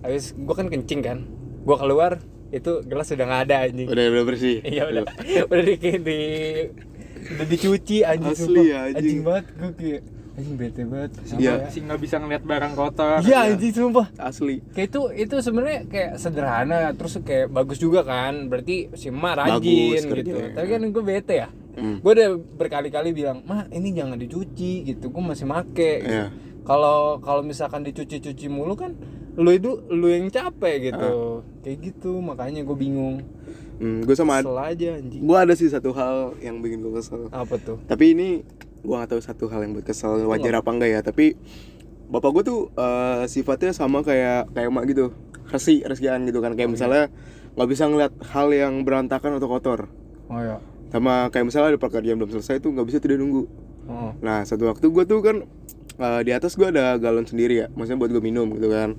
Habis 0.00 0.32
gue 0.32 0.54
kan 0.56 0.66
kencing 0.66 1.00
kan, 1.00 1.18
gue 1.60 1.76
keluar, 1.76 2.18
itu 2.48 2.82
gelas 2.82 3.06
sudah 3.06 3.24
nggak 3.24 3.42
ada 3.46 3.56
anjing. 3.62 3.86
Udah 3.86 4.04
udah 4.08 4.24
bersih. 4.24 4.58
Iya 4.64 4.88
udah, 4.88 5.02
udah 5.52 5.62
di, 5.62 5.74
di 5.78 6.18
udah 7.30 7.46
dicuci 7.46 7.96
anjing 8.02 8.32
Asli, 8.32 8.46
sumpah. 8.56 8.80
anjing. 8.82 8.96
anjing 8.98 9.20
banget 9.20 9.44
gue 9.52 9.70
kayak 9.76 10.02
anjing 10.32 10.56
bete 10.56 10.82
banget. 10.82 11.10
Sama 11.22 11.38
Iya. 11.38 11.52
ya. 11.58 11.68
Si 11.68 11.78
nggak 11.78 12.00
bisa 12.00 12.16
ngeliat 12.16 12.42
barang 12.42 12.72
kotor. 12.72 13.18
Iya 13.20 13.38
anjing 13.46 13.72
sumpah. 13.72 14.06
Asli. 14.16 14.64
Kayak 14.70 14.88
itu 14.88 15.00
itu 15.18 15.34
sebenarnya 15.38 15.80
kayak 15.84 16.10
sederhana 16.16 16.78
terus 16.92 17.20
kayak 17.20 17.48
bagus 17.48 17.76
juga 17.76 18.00
kan. 18.02 18.46
Berarti 18.46 18.88
si 18.92 19.08
emak 19.08 19.34
rajin 19.38 19.56
Bagus 19.58 19.98
gitu. 19.98 20.10
kerjanya. 20.10 20.48
Tapi 20.54 20.66
kan 20.68 20.82
gue 20.88 21.04
bete 21.04 21.34
ya. 21.36 21.48
Hmm. 21.72 21.96
Gue 21.98 22.12
udah 22.12 22.28
berkali-kali 22.36 23.10
bilang, 23.10 23.40
"Ma, 23.42 23.64
ini 23.68 23.92
jangan 23.92 24.16
dicuci 24.16 24.84
gitu. 24.84 25.08
Gue 25.08 25.22
masih 25.22 25.44
make." 25.44 25.72
gitu. 25.72 26.04
Iya. 26.06 26.28
Kalau 26.62 27.18
kalau 27.18 27.42
misalkan 27.42 27.82
dicuci-cuci 27.82 28.46
mulu 28.46 28.72
kan 28.72 28.94
lu 29.32 29.48
itu 29.48 29.80
lu 29.88 30.06
yang 30.06 30.28
capek 30.28 30.88
gitu. 30.88 31.40
Kayak 31.60 31.78
gitu, 31.82 32.20
makanya 32.20 32.60
gue 32.60 32.76
bingung. 32.76 33.24
Hmm, 33.76 33.98
gue 34.00 34.12
sama 34.12 34.38
Kesel 34.38 34.54
aja 34.54 34.88
anjing. 34.94 35.22
gue 35.22 35.34
ada 35.34 35.54
sih 35.56 35.66
satu 35.66 35.90
hal 35.90 36.36
yang 36.38 36.60
bikin 36.60 36.80
gue 36.80 36.92
kesel. 36.92 37.26
Apa 37.28 37.56
tuh? 37.56 37.82
Tapi 37.82 38.14
ini 38.14 38.28
gue 38.82 38.94
gak 38.98 39.10
tahu 39.14 39.22
satu 39.22 39.44
hal 39.48 39.62
yang 39.62 39.78
buat 39.78 39.86
kesel 39.86 40.26
wajar 40.26 40.58
apa 40.58 40.70
enggak 40.74 40.90
ya. 40.90 41.00
Tapi 41.00 41.38
bapak 42.10 42.30
gue 42.34 42.42
tuh 42.44 42.60
eh, 42.74 43.24
sifatnya 43.30 43.72
sama 43.72 44.02
kayak 44.02 44.50
kayak 44.52 44.68
emak 44.68 44.84
gitu. 44.90 45.14
Resi, 45.48 45.80
resian 45.86 46.26
gitu 46.26 46.42
kan. 46.42 46.58
Kayak 46.58 46.74
misalnya 46.74 47.04
nggak 47.52 47.68
bisa 47.68 47.84
ngeliat 47.84 48.12
hal 48.32 48.48
yang 48.52 48.82
berantakan 48.82 49.36
atau 49.36 49.48
kotor. 49.48 49.80
Oh 50.32 50.40
ya. 50.40 50.58
Sama 50.92 51.28
kayak 51.32 51.48
misalnya 51.48 51.76
ada 51.76 51.80
pekerjaan 51.80 52.16
belum 52.20 52.32
selesai 52.32 52.60
tuh 52.60 52.72
nggak 52.72 52.86
bisa 52.88 52.98
dia 53.00 53.16
nunggu. 53.20 53.44
Oh. 53.88 54.12
Nah 54.24 54.44
satu 54.44 54.68
waktu 54.68 54.88
gue 54.88 55.04
tuh 55.04 55.20
kan 55.20 55.36
eh, 56.00 56.20
di 56.24 56.32
atas 56.32 56.56
gue 56.56 56.68
ada 56.68 56.96
galon 56.96 57.28
sendiri 57.28 57.64
ya, 57.64 57.66
maksudnya 57.72 58.00
buat 58.00 58.10
gue 58.12 58.22
minum 58.24 58.48
gitu 58.56 58.72
kan. 58.72 58.96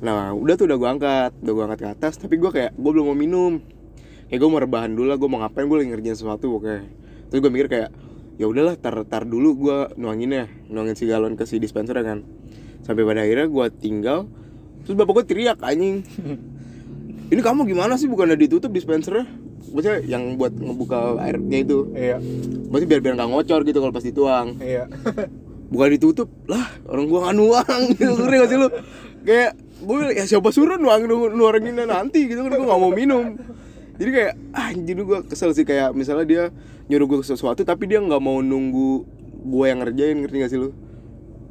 Nah 0.00 0.32
udah 0.32 0.54
tuh 0.54 0.70
udah 0.70 0.78
gue 0.78 0.88
angkat, 0.88 1.32
udah 1.42 1.52
gue 1.52 1.64
angkat 1.66 1.80
ke 1.82 1.88
atas, 1.90 2.14
tapi 2.16 2.38
gue 2.38 2.50
kayak 2.50 2.72
gue 2.78 2.90
belum 2.90 3.10
mau 3.10 3.18
minum. 3.18 3.58
Kayak 4.30 4.46
gue 4.46 4.50
mau 4.50 4.60
rebahan 4.62 4.90
dulu 4.94 5.10
lah, 5.10 5.18
gue 5.18 5.26
mau 5.26 5.42
ngapain, 5.42 5.66
gue 5.66 5.78
lagi 5.82 5.90
ngerjain 5.90 6.14
sesuatu 6.14 6.62
oke. 6.62 6.76
Terus 7.30 7.40
gue 7.42 7.50
mikir 7.50 7.66
kayak 7.66 7.90
ya 8.40 8.48
udahlah 8.48 8.80
tar 8.80 9.04
tar 9.04 9.28
dulu 9.28 9.48
gue 9.60 9.78
nuangin 10.00 10.32
ya, 10.32 10.46
nuangin 10.72 10.96
si 10.96 11.04
galon 11.04 11.36
ke 11.36 11.44
si 11.44 11.60
dispenser 11.60 12.00
kan. 12.00 12.24
Sampai 12.80 13.04
pada 13.04 13.20
akhirnya 13.20 13.52
gue 13.52 13.66
tinggal, 13.76 14.32
terus 14.88 14.96
bapak 14.96 15.20
gue 15.20 15.24
teriak 15.28 15.60
anjing. 15.60 16.00
Ini 17.30 17.40
kamu 17.44 17.68
gimana 17.68 18.00
sih 18.00 18.08
bukannya 18.08 18.40
ditutup 18.40 18.72
dispensernya? 18.72 19.28
Maksudnya 19.70 20.02
yang 20.02 20.34
buat 20.34 20.50
ngebuka 20.56 21.20
airnya 21.22 21.62
itu 21.62 21.86
Iya. 21.94 22.18
Maksudnya 22.72 22.88
biar 22.90 23.00
biar 23.04 23.14
nggak 23.20 23.30
ngocor 23.30 23.60
gitu 23.62 23.78
kalau 23.78 23.92
pas 23.94 24.02
dituang 24.02 24.58
Iya. 24.58 24.90
bukan 25.70 25.88
ditutup 25.94 26.28
lah 26.50 26.66
orang 26.90 27.06
gua 27.06 27.18
nggak 27.30 27.36
nuang 27.38 27.80
gitu 27.94 28.12
ngerti 28.18 28.36
gak 28.42 28.48
sih 28.50 28.58
lu 28.58 28.68
kayak 29.22 29.50
gue 29.80 29.98
ya 30.18 30.24
siapa 30.26 30.50
suruh 30.50 30.74
nuang 30.76 31.06
nu 31.06 31.30
nuanginnya 31.30 31.86
nanti 31.86 32.26
gitu 32.26 32.42
kan 32.42 32.58
gua 32.58 32.74
nggak 32.74 32.82
mau 32.82 32.90
minum 32.90 33.38
jadi 34.00 34.10
kayak 34.10 34.32
ah 34.50 34.68
jadi 34.72 35.00
gua 35.02 35.18
kesel 35.20 35.52
sih 35.52 35.62
kayak 35.62 35.92
misalnya 35.92 36.24
dia 36.24 36.42
nyuruh 36.88 37.06
gua 37.06 37.18
sesuatu 37.20 37.60
tapi 37.62 37.84
dia 37.84 38.00
nggak 38.00 38.18
mau 38.18 38.40
nunggu 38.40 39.04
gua 39.42 39.68
yang 39.68 39.80
ngerjain 39.80 40.16
ngerti 40.18 40.36
gak 40.38 40.50
sih 40.50 40.58
lu 40.58 40.72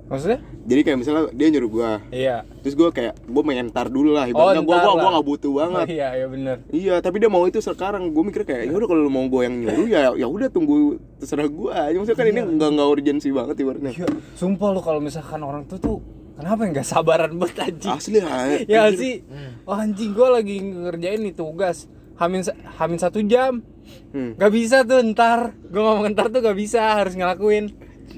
Maksudnya? 0.09 0.41
jadi 0.65 0.81
kayak 0.81 0.97
misalnya 0.97 1.23
dia 1.29 1.47
nyuruh 1.47 1.69
gua 1.69 1.91
Iya. 2.09 2.41
terus 2.59 2.73
gua 2.73 2.89
kayak 2.89 3.13
gua 3.23 3.45
pengen 3.45 3.69
ntar 3.69 3.87
dulu 3.87 4.09
lah 4.09 4.25
ibaratnya 4.25 4.65
gua 4.65 4.73
ntar 4.73 4.81
gua 4.81 4.89
lah. 4.89 4.97
gua 4.97 5.09
nggak 5.13 5.27
butuh 5.27 5.51
banget 5.53 5.85
Oh, 5.85 5.93
iya, 5.93 6.07
iya 6.17 6.25
bener 6.25 6.57
Iya, 6.67 6.95
tapi 6.97 7.15
dia 7.17 7.29
mau 7.29 7.45
itu 7.45 7.57
sekarang. 7.59 8.09
Gue 8.09 8.23
mikir 8.23 8.41
kayak 8.41 8.65
ya 8.65 8.73
udah 8.73 8.87
kalau 8.87 9.05
lu 9.05 9.11
mau 9.11 9.21
gue 9.23 9.41
yang 9.45 9.55
nyuruh 9.59 9.85
ya 9.85 9.99
ya 10.15 10.25
udah 10.25 10.49
tunggu 10.49 10.97
terserah 11.15 11.45
gue 11.45 11.69
aja. 11.69 11.93
Maksudnya 11.93 12.17
kan 12.17 12.27
ini 12.27 12.41
nggak 12.57 12.69
nggak 12.71 12.89
urgensi 12.89 13.29
banget 13.29 13.55
ibaratnya. 13.59 13.91
Iya, 13.93 14.07
sumpah 14.33 14.69
lu 14.71 14.81
kalau 14.81 14.97
misalkan 14.97 15.41
orang 15.41 15.63
tuh 15.65 15.77
tuh 15.77 15.97
kenapa 16.33 16.65
nggak 16.67 16.87
sabaran 16.87 17.31
banget 17.35 17.57
anjing? 17.63 17.93
Asli 17.93 18.17
lah. 18.19 18.49
ya 18.65 18.89
sih. 18.91 19.21
Oh, 19.63 19.77
anjing 19.77 20.09
gua 20.11 20.33
lagi 20.35 20.57
ngerjain 20.57 21.21
nih 21.21 21.33
tugas. 21.33 21.85
Hamin 22.19 22.43
hamin 22.75 22.99
satu 22.99 23.23
jam. 23.23 23.63
Hmm. 24.11 24.35
Gak 24.35 24.51
bisa 24.51 24.83
tuh 24.83 24.99
ntar. 25.15 25.55
Gua 25.71 25.95
ngomong 25.95 26.11
ntar 26.11 26.27
tuh 26.27 26.43
gak 26.43 26.57
bisa, 26.59 26.99
harus 26.99 27.15
ngelakuin. 27.15 27.71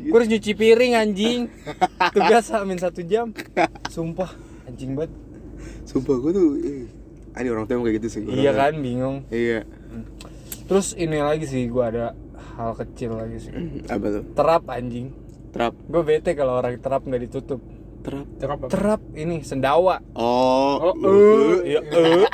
Gua 0.09 0.17
harus 0.17 0.29
nyuci 0.33 0.57
piring 0.57 0.97
anjing. 0.97 1.47
Tugas 2.17 2.49
hamin 2.49 2.81
satu 2.81 3.05
jam. 3.05 3.29
Sumpah, 3.93 4.33
anjing 4.65 4.97
banget. 4.97 5.13
Sumpah 5.85 6.17
gue 6.17 6.31
tuh, 6.33 6.47
eh, 6.65 6.85
ini 7.37 7.49
orang 7.53 7.69
tua 7.69 7.77
kayak 7.85 8.01
gitu 8.01 8.07
sih. 8.09 8.21
Iya 8.25 8.57
kan, 8.57 8.73
bingung. 8.81 9.29
Iya. 9.29 9.69
Terus 10.65 10.97
ini 10.97 11.21
lagi 11.21 11.45
sih 11.45 11.69
gua 11.69 11.93
ada 11.93 12.05
hal 12.57 12.73
kecil 12.73 13.21
lagi 13.21 13.37
sih. 13.37 13.53
Apa 13.85 14.05
tuh? 14.19 14.23
Terap 14.33 14.63
anjing. 14.65 15.13
Trap. 15.51 15.75
Gue 15.91 16.01
bete 16.07 16.31
kalau 16.33 16.57
orang 16.57 16.79
terap 16.79 17.03
nggak 17.03 17.27
ditutup. 17.27 17.59
Trap. 18.01 18.27
Terap 18.41 18.57
apa? 18.65 18.73
Terap 18.73 19.01
ini 19.13 19.45
sendawa. 19.45 20.01
Oh. 20.17 20.89
Oh, 20.89 20.93
eh, 21.61 21.77
ya 21.77 21.81
eh, 21.85 22.25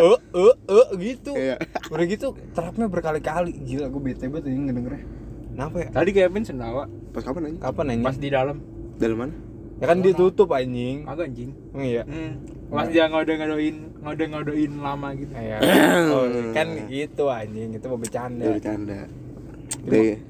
eh, 0.00 0.18
eh, 0.32 0.54
eh, 0.56 0.86
gitu. 0.96 1.32
Iya. 1.36 1.56
Udah 1.92 2.06
gitu 2.08 2.26
terapnya 2.56 2.88
berkali-kali. 2.88 3.52
Gila 3.68 3.92
gue 3.92 4.00
bete 4.00 4.24
banget 4.32 4.48
ini 4.48 4.72
ngedengernya. 4.72 5.04
Kenapa 5.52 5.76
ya? 5.76 5.88
Tadi 5.92 6.10
Kevin 6.16 6.44
sendawa 6.48 6.88
Pas 7.12 7.20
kapan 7.20 7.52
aja? 7.52 7.58
Kapan 7.68 7.84
anjing? 7.92 8.06
pas 8.08 8.16
di 8.16 8.28
dalam. 8.32 8.56
Dalam 8.96 9.16
mana? 9.20 9.34
Ya 9.80 9.84
kan 9.88 9.96
dia 10.00 10.12
tutup 10.16 10.48
anjing. 10.56 11.04
Agak 11.04 11.28
anjing. 11.28 11.50
Oh, 11.76 11.84
iya. 11.84 12.02
Hmm. 12.08 12.32
Pas 12.72 12.88
dia 12.88 13.04
ngode-ngodoin, 13.12 13.76
ngode-ngodoin 14.00 14.72
lama 14.80 15.08
gitu. 15.20 15.32
Iya. 15.36 15.58
Oh, 16.16 16.24
kan 16.56 16.68
gitu 16.88 17.24
anjing 17.28 17.76
itu 17.76 17.86
mau 17.92 18.00
bercanda 18.00 18.44
bercanda. 18.56 19.04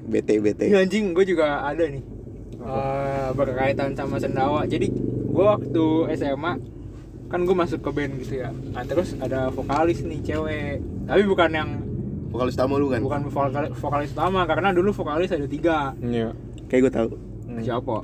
Bete 0.03 0.35
bete. 0.43 0.67
Anjing, 0.67 1.15
gue 1.15 1.23
juga 1.23 1.63
ada 1.63 1.87
nih 1.87 2.20
Eh, 2.61 3.29
berkaitan 3.33 3.97
sama 3.97 4.21
sendawa. 4.21 4.63
Jadi 4.63 4.93
gue 5.31 5.45
waktu 5.45 5.85
SMA 6.13 6.53
kan 7.31 7.39
gue 7.47 7.55
masuk 7.55 7.79
ke 7.81 7.89
band 7.89 8.13
gitu 8.19 8.43
ya. 8.43 8.51
Nah 8.51 8.83
terus 8.83 9.15
ada 9.17 9.47
vokalis 9.49 10.03
nih 10.03 10.19
cewek, 10.21 10.77
tapi 11.07 11.23
bukan 11.25 11.49
yang 11.51 11.69
Vokalis 12.31 12.55
utama 12.55 12.79
lu 12.79 12.87
kan? 12.87 13.03
bukan 13.03 13.27
vokalis, 13.27 13.71
vokalis 13.75 14.09
utama 14.15 14.47
karena 14.47 14.71
dulu 14.71 14.95
vokalis 14.95 15.35
ada 15.35 15.47
tiga. 15.47 15.91
iya 15.99 16.31
Kayak 16.67 16.81
gue 16.87 16.91
tahu. 16.91 17.09
Siapa? 17.59 17.95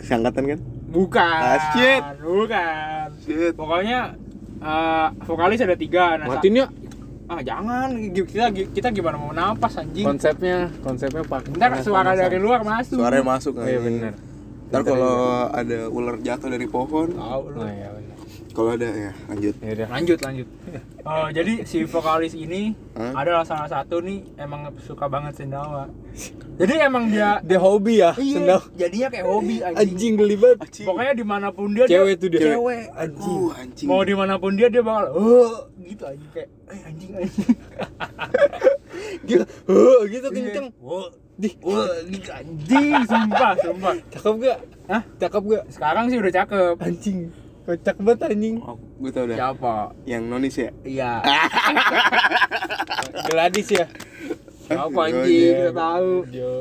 Kesangkatan 0.00 0.44
kan? 0.48 0.58
Bukan. 0.88 1.40
Ah, 1.44 1.60
shit. 1.76 2.02
Bukan. 2.24 3.06
Shit. 3.20 3.52
Pokoknya 3.52 4.16
eh, 4.60 5.08
vokalis 5.28 5.60
ada 5.60 5.76
tiga. 5.76 6.16
Nah, 6.16 6.32
matiin 6.32 6.64
ya 6.64 6.66
ah 7.24 7.40
jangan 7.40 7.88
kita 8.12 8.52
kita 8.52 8.88
gimana 8.92 9.16
mau 9.16 9.32
napas 9.32 9.80
anjing. 9.80 10.04
konsepnya 10.04 10.68
konsepnya 10.84 11.24
pak 11.24 11.48
Ntar 11.56 11.80
suara 11.80 12.12
dari 12.12 12.36
luar 12.36 12.60
masuk. 12.60 13.00
Suaranya 13.00 13.24
masuk 13.24 13.52
oh, 13.56 13.64
iya 13.64 13.80
bener 13.80 14.12
Ntar 14.68 14.82
kalau 14.84 15.48
ada 15.48 15.78
ular 15.88 16.16
jatuh 16.20 16.50
dari 16.52 16.66
pohon, 16.68 17.14
Tahu 17.16 17.42
lu. 17.54 17.58
oh 17.62 17.68
iya 17.70 17.93
kalau 18.54 18.70
ada 18.78 18.86
ya 18.86 19.12
lanjut. 19.26 19.54
ya 19.58 19.70
udah 19.74 19.88
lanjut 19.90 20.18
lanjut. 20.22 20.48
Eh, 21.04 21.28
jadi 21.34 21.52
si 21.66 21.82
vokalis 21.84 22.38
ini 22.38 22.72
Hah? 22.94 23.12
adalah 23.18 23.42
salah 23.42 23.66
satu 23.66 23.98
nih 23.98 24.22
emang 24.38 24.70
suka 24.78 25.10
banget 25.10 25.42
sendawa. 25.42 25.90
Jadi 26.54 26.74
emang 26.78 27.10
dia 27.10 27.42
dia 27.42 27.58
hobi 27.58 27.98
ya 27.98 28.14
iya 28.14 28.38
sendawa. 28.38 28.62
jadinya 28.78 29.08
kayak 29.10 29.26
hobi 29.26 29.56
anjing, 29.58 29.90
anjing 29.90 30.12
geli 30.14 30.36
banget. 30.38 30.58
Pokoknya 30.86 31.12
di 31.18 31.24
mana 31.26 31.46
pun 31.50 31.74
dia 31.74 31.84
cewek 31.90 32.14
dia, 32.14 32.22
tuh 32.22 32.28
dia. 32.30 32.40
cewek. 32.54 32.84
Anjing. 32.94 33.38
Uh, 33.42 33.50
anjing. 33.58 33.86
mau 33.90 34.00
di 34.06 34.14
mana 34.14 34.34
pun 34.38 34.52
dia 34.54 34.68
dia 34.70 34.82
bakal 34.86 35.04
oh 35.18 35.54
gitu 35.82 36.02
anjing 36.06 36.30
kayak 36.30 36.48
eh 36.70 36.80
anjing 36.86 37.10
anjing. 37.18 37.48
Gitu 39.28 39.44
oh, 39.66 40.00
gitu 40.06 40.26
Iya. 40.30 40.36
kenceng. 40.38 40.66
Wah, 40.78 41.10
di 41.34 41.48
wah, 41.60 41.90
gitu 42.06 42.30
anjing 42.30 42.88
sumpah 43.04 43.52
sumpah. 43.58 43.94
Cakep 44.14 44.34
gak? 44.38 44.58
Hah? 44.86 45.02
cakep 45.18 45.42
gak? 45.50 45.64
Sekarang 45.68 46.04
sih 46.06 46.16
udah 46.22 46.32
cakep. 46.32 46.76
Anjing 46.78 47.18
kocak 47.64 47.96
banget 47.96 48.20
anjing 48.28 48.56
Oh, 48.60 48.76
gue 48.76 49.10
tau 49.10 49.24
dah. 49.24 49.36
siapa 49.36 49.74
Yang 50.04 50.22
nonis 50.26 50.54
ya? 50.54 50.70
iya 50.82 51.12
Gladys 53.26 53.68
ya 53.70 53.86
siapa 54.60 55.00
anjing 55.02 55.28
iya. 55.30 55.52
kita 55.62 55.72
tahu 55.74 56.10
Yo. 56.30 56.52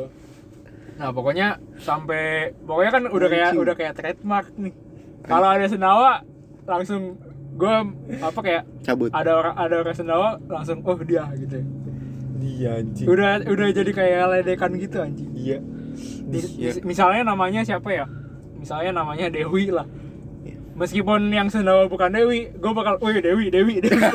Nah 0.94 1.10
pokoknya 1.10 1.48
sampai 1.78 2.24
pokoknya 2.62 2.92
kan 2.92 3.04
udah 3.08 3.28
kayak 3.28 3.50
udah 3.56 3.74
kayak 3.74 3.94
trademark 3.94 4.48
nih. 4.56 4.74
Kalau 5.22 5.48
ada 5.50 5.66
sendawa 5.66 6.22
langsung 6.64 7.18
gue 7.54 7.76
apa 8.20 8.40
kayak 8.40 8.64
Cabut. 8.84 9.10
ada 9.10 9.32
orang 9.34 9.56
ada 9.56 9.76
orang 9.80 9.94
sendawa 9.94 10.30
langsung 10.46 10.82
oh 10.82 11.00
dia 11.00 11.26
gitu. 11.34 11.60
dia 12.36 12.78
anjing 12.78 13.08
Udah 13.08 13.42
udah 13.42 13.68
jadi 13.72 13.92
kayak 13.92 14.22
ledekan 14.32 14.72
gitu 14.76 14.98
anjing. 15.00 15.32
iya 15.34 15.58
Mis- 16.24 16.50
Iya. 16.52 16.72
mis- 16.72 16.86
misalnya 16.88 17.22
namanya 17.26 17.62
siapa 17.62 17.90
ya? 17.90 18.06
Misalnya 18.54 18.92
namanya 18.96 19.28
Dewi 19.28 19.70
lah. 19.70 19.86
Meskipun 20.74 21.30
yang 21.30 21.48
sendawa 21.48 21.86
bukan 21.86 22.10
Dewi, 22.10 22.50
gue 22.50 22.72
bakal, 22.72 22.98
wih 23.00 23.20
Dewi, 23.20 23.46
Dewi, 23.48 23.78
Dewi. 23.78 24.02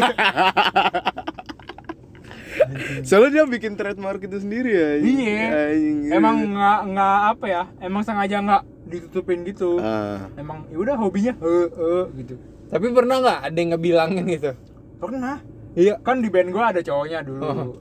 Soalnya 3.00 3.30
dia 3.32 3.44
bikin 3.48 3.78
trademark 3.78 4.18
itu 4.20 4.36
sendiri 4.36 4.70
ya. 4.70 4.88
anjing. 4.98 5.18
Iya. 5.20 5.46
Anjing. 5.70 5.98
Emang 6.10 6.36
nggak 6.50 6.80
nggak 6.90 7.18
apa 7.30 7.44
ya? 7.46 7.62
Emang 7.78 8.02
sengaja 8.02 8.36
nggak 8.38 8.62
ditutupin 8.86 9.46
gitu. 9.46 9.78
Ah. 9.78 10.26
Emang 10.34 10.66
ya 10.66 10.76
udah 10.76 10.96
hobinya, 10.96 11.32
eh 11.36 11.68
eh 11.68 12.04
gitu. 12.18 12.34
tapi 12.68 12.86
pernah 12.90 13.16
nggak 13.18 13.38
ada 13.46 13.56
yang 13.56 13.70
ngebilangin 13.72 14.24
gitu 14.28 14.52
Pernah. 14.98 15.40
iya 15.72 15.96
kan 15.96 16.20
di 16.20 16.28
band 16.28 16.50
gue 16.50 16.60
ada 16.60 16.80
cowoknya 16.82 17.24
dulu 17.24 17.40
Oh. 17.40 17.72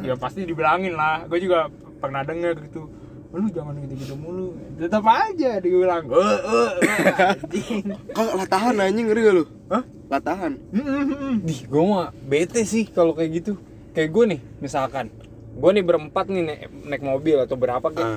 ya 0.00 0.12
pasti 0.16 0.44
dibilangin 0.44 0.92
lah 0.92 1.24
gue 1.24 1.38
juga 1.38 1.68
pernah 1.96 2.20
denger 2.20 2.60
gitu 2.62 2.88
lu 3.34 3.48
jangan 3.50 3.74
gitu-gitu 3.82 4.14
mulu 4.14 4.54
tetap 4.78 5.02
aja 5.04 5.58
dibilang 5.58 6.06
eh 6.06 6.38
eh 6.38 6.70
eh, 6.78 7.26
anjing 7.34 7.84
Kok 8.16 8.30
latahan 8.38 8.74
anjing 8.78 9.06
ngeri 9.10 9.20
gak 9.26 9.34
lu? 9.34 9.44
Hah? 9.66 9.82
Latahan. 10.06 10.52
Mm, 10.70 10.84
mm. 10.86 11.34
Dih, 11.42 11.60
gue 11.66 11.82
mah 11.82 12.14
bete 12.22 12.62
sih 12.62 12.86
kalau 12.86 13.16
kayak 13.16 13.42
gitu. 13.42 13.52
Kayak 13.90 14.10
gue 14.12 14.24
nih, 14.36 14.40
misalkan, 14.60 15.06
gue 15.54 15.70
nih 15.70 15.82
berempat 15.82 16.26
nih 16.28 16.42
naik, 16.44 16.62
naik 16.86 17.02
mobil 17.02 17.36
atau 17.40 17.56
berapa 17.56 17.82
Ah. 17.82 17.90
kayak. 17.90 18.10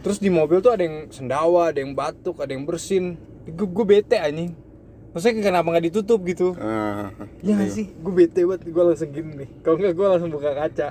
Terus 0.00 0.18
di 0.18 0.32
mobil 0.32 0.58
tuh 0.58 0.72
ada 0.72 0.82
yang 0.82 1.12
sendawa, 1.12 1.70
ada 1.70 1.78
yang 1.78 1.92
batuk, 1.92 2.40
ada 2.40 2.50
yang 2.50 2.64
bersin. 2.64 3.14
Gue 3.46 3.68
gue 3.68 3.84
bete 3.86 4.16
anjing. 4.16 4.56
Maksudnya 5.10 5.42
kenapa 5.42 5.66
nggak 5.74 5.86
ditutup 5.90 6.22
gitu? 6.22 6.54
Ah. 6.54 7.10
Ya 7.42 7.58
nggak 7.58 7.70
sih, 7.74 7.90
gue 7.90 8.12
bete 8.14 8.46
banget, 8.46 8.62
gue 8.70 8.82
langsung 8.86 9.10
gini 9.10 9.30
nih. 9.42 9.48
Kalau 9.66 9.76
nggak 9.82 9.94
gue 9.98 10.06
langsung 10.06 10.30
buka 10.30 10.50
kaca. 10.54 10.86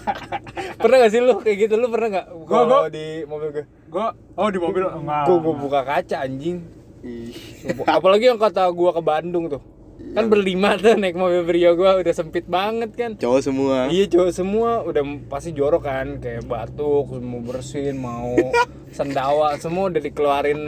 pernah 0.84 0.96
gak 1.00 1.12
sih 1.12 1.20
lu 1.24 1.34
kayak 1.40 1.56
gitu? 1.68 1.74
Lu 1.80 1.88
pernah 1.88 2.08
nggak? 2.12 2.26
Gua- 2.44 2.92
di 2.92 3.24
mobil 3.24 3.48
gue, 3.52 3.64
gue 3.64 4.06
oh 4.36 4.48
di 4.52 4.58
mobil 4.60 4.84
gue 4.84 5.36
gue 5.40 5.54
buka 5.56 5.80
kaca 5.88 6.16
anjing. 6.20 6.60
Ih. 7.00 7.32
Apalagi 7.88 8.28
yang 8.28 8.36
kata 8.36 8.68
gue 8.68 8.90
ke 8.92 9.02
Bandung 9.04 9.48
tuh. 9.48 9.62
Kan 10.10 10.26
berlima 10.26 10.74
tuh 10.74 10.98
naik 10.98 11.14
mobil 11.14 11.46
Brio 11.46 11.78
gue 11.78 11.90
udah 12.02 12.14
sempit 12.14 12.42
banget 12.50 12.90
kan. 12.98 13.10
Cowok 13.14 13.40
semua. 13.40 13.76
Iya 13.86 14.10
cowok 14.10 14.30
semua 14.34 14.70
udah 14.82 15.02
pasti 15.30 15.54
jorok 15.54 15.86
kan 15.86 16.18
kayak 16.18 16.50
batuk, 16.50 17.14
mau 17.22 17.38
bersin, 17.42 17.94
mau 17.94 18.34
sendawa 18.96 19.54
semua 19.62 19.86
udah 19.86 20.02
dikeluarin 20.02 20.60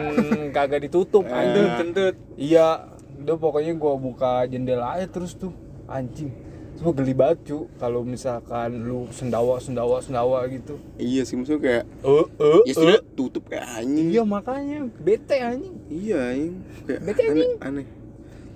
kagak 0.54 0.86
ditutup 0.86 1.26
kentut 1.26 1.34
anjing. 1.34 1.68
kentut 1.78 2.14
Iya, 2.38 2.86
udah 3.22 3.36
pokoknya 3.38 3.74
gua 3.74 3.98
buka 3.98 4.46
jendela 4.46 4.94
aja 4.94 5.10
terus 5.10 5.34
tuh 5.34 5.50
anjing. 5.90 6.30
Semua 6.72 6.94
geli 6.96 7.14
banget 7.14 7.38
cu 7.46 7.58
kalau 7.78 8.02
misalkan 8.02 8.86
lu 8.86 9.06
sendawa 9.10 9.58
sendawa 9.58 10.02
sendawa 10.02 10.46
gitu. 10.50 10.78
Iya 10.98 11.22
sih 11.22 11.34
maksudnya 11.38 11.60
kayak 11.62 11.84
Eh 12.02 12.26
eh 12.42 12.60
ya 12.66 12.74
sudah 12.74 13.00
tutup 13.14 13.50
kayak 13.50 13.66
anjing. 13.82 14.06
Iya 14.10 14.22
makanya 14.22 14.78
bete 15.02 15.36
anjing. 15.38 15.74
Iya 15.90 16.18
anjing. 16.30 16.54
Kayak 16.86 17.00
Bete, 17.06 17.22
aneh, 17.22 17.30
anjing. 17.30 17.54
aneh. 17.62 17.86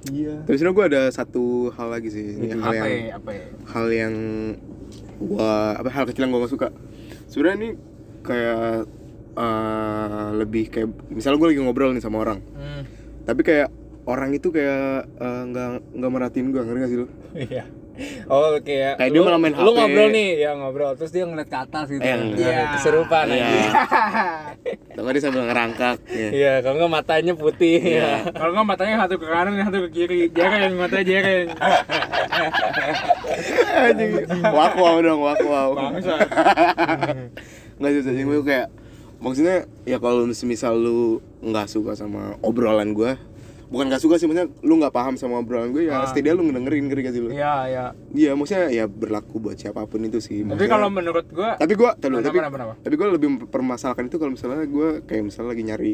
Iya. 0.07 0.35
Tapi 0.43 0.55
sebenarnya 0.55 0.77
gue 0.77 0.87
ada 0.87 1.03
satu 1.11 1.45
hal 1.73 1.89
lagi 1.91 2.09
sih. 2.09 2.27
Ini 2.37 2.55
hal 2.57 2.63
apa 2.63 2.75
yang 2.77 3.03
ya 3.03 3.15
apa 3.17 3.31
ya 3.33 3.45
hal 3.67 3.87
yang 3.89 4.15
gua 5.17 5.51
apa 5.75 5.89
hal 5.89 6.05
kecil 6.07 6.23
yang 6.25 6.33
gua 6.33 6.45
gak 6.45 6.53
suka. 6.53 6.69
Sebenarnya 7.27 7.57
ini 7.57 7.71
kayak 8.23 8.87
eh, 9.37 10.29
lebih 10.35 10.65
kayak 10.69 10.89
misalnya 11.09 11.37
gue 11.37 11.49
lagi 11.53 11.61
ngobrol 11.61 11.93
nih 11.93 12.01
sama 12.01 12.21
orang, 12.21 12.41
Hmm. 12.57 12.83
tapi 13.25 13.43
kayak 13.43 13.69
orang 14.07 14.31
itu 14.33 14.49
kayak 14.49 15.11
eh, 15.13 15.43
nggak 15.51 15.69
nggak 15.99 16.11
merhatiin 16.11 16.49
gue 16.49 16.61
ngerti 16.63 16.81
gak 16.81 16.91
sih 16.91 16.99
lu? 16.99 17.07
Iya. 17.35 17.65
Oh 18.29 18.61
kayak, 18.61 19.01
Kayak 19.01 19.09
dia 19.09 19.23
malah 19.25 19.41
main 19.41 19.57
Lu 19.57 19.73
HP. 19.73 19.77
ngobrol 19.81 20.09
nih, 20.13 20.29
ya 20.37 20.51
ngobrol 20.53 20.93
terus 21.01 21.17
dia 21.17 21.25
ngeliat 21.25 21.49
ke 21.49 21.57
atas 21.57 21.89
gitu. 21.89 22.05
Eh, 22.05 22.13
Iya, 22.13 22.17
enggak. 22.21 22.69
keserupan 22.77 23.25
Iya. 23.25 23.41
anjing. 23.41 23.69
Tau 24.93 25.01
gak 25.01 25.15
dia 25.17 25.23
sambil 25.25 25.43
ngerangkak 25.49 25.97
ya. 26.13 26.29
Iya, 26.29 26.53
kalau 26.61 26.75
nggak 26.77 26.93
matanya 26.93 27.33
putih 27.33 27.81
ya. 27.81 28.13
kalau 28.37 28.53
nggak 28.53 28.69
matanya 28.69 28.95
satu 29.01 29.15
ke 29.17 29.27
kanan 29.27 29.53
satu 29.65 29.79
ke 29.89 29.91
kiri 29.97 30.21
jereng 30.29 30.73
matanya 30.77 31.05
jereng. 31.09 31.47
Wak 34.57 34.73
wow 34.77 34.97
dong, 35.01 35.21
wak 35.25 35.41
wow. 35.41 35.71
bangsa 35.73 36.15
Nggak 37.81 37.91
sih, 38.05 38.25
gue 38.25 38.45
kayak 38.45 38.69
maksudnya 39.21 39.65
ya 39.89 39.97
kalau 39.97 40.29
misal 40.29 40.77
lu 40.77 41.25
nggak 41.41 41.67
suka 41.69 41.97
sama 41.97 42.37
obrolan 42.45 42.93
gue 42.93 43.17
bukan 43.67 43.85
nggak 43.87 43.99
suka 43.99 44.15
sih 44.15 44.25
maksudnya 44.25 44.47
lu 44.61 44.75
nggak 44.77 44.91
paham 44.91 45.15
sama 45.15 45.39
obrolan 45.39 45.71
gue 45.71 45.85
ya 45.85 45.99
Ah. 45.99 46.07
setidaknya 46.07 46.35
lu 46.35 46.45
ngedengerin 46.45 46.87
ngerti 46.87 47.03
gak 47.03 47.13
sih 47.13 47.21
lu 47.21 47.29
iya 47.31 47.55
iya 47.67 47.85
Iya, 48.13 48.31
maksudnya 48.33 48.67
ya 48.71 48.85
berlaku 48.85 49.37
buat 49.39 49.55
siapa 49.55 49.85
pun 49.85 50.01
itu 50.01 50.19
sih. 50.19 50.41
tapi 50.41 50.49
Maksudnya- 50.49 50.73
kalau 50.73 50.89
menurut 50.89 51.27
gue 51.27 51.51
tapi 51.53 51.73
Kenapa, 51.75 52.23
tapi 52.23 52.39
kenapa? 52.55 52.73
tapi 52.79 52.95
gua 52.95 53.09
lebih 53.11 53.29
mempermasalahkan 53.37 54.05
itu 54.05 54.17
kalau 54.17 54.33
misalnya 54.33 54.65
gua 54.65 54.89
kayak 55.01 55.23
misalnya 55.25 55.51
lagi 55.51 55.63
nyari 55.65 55.93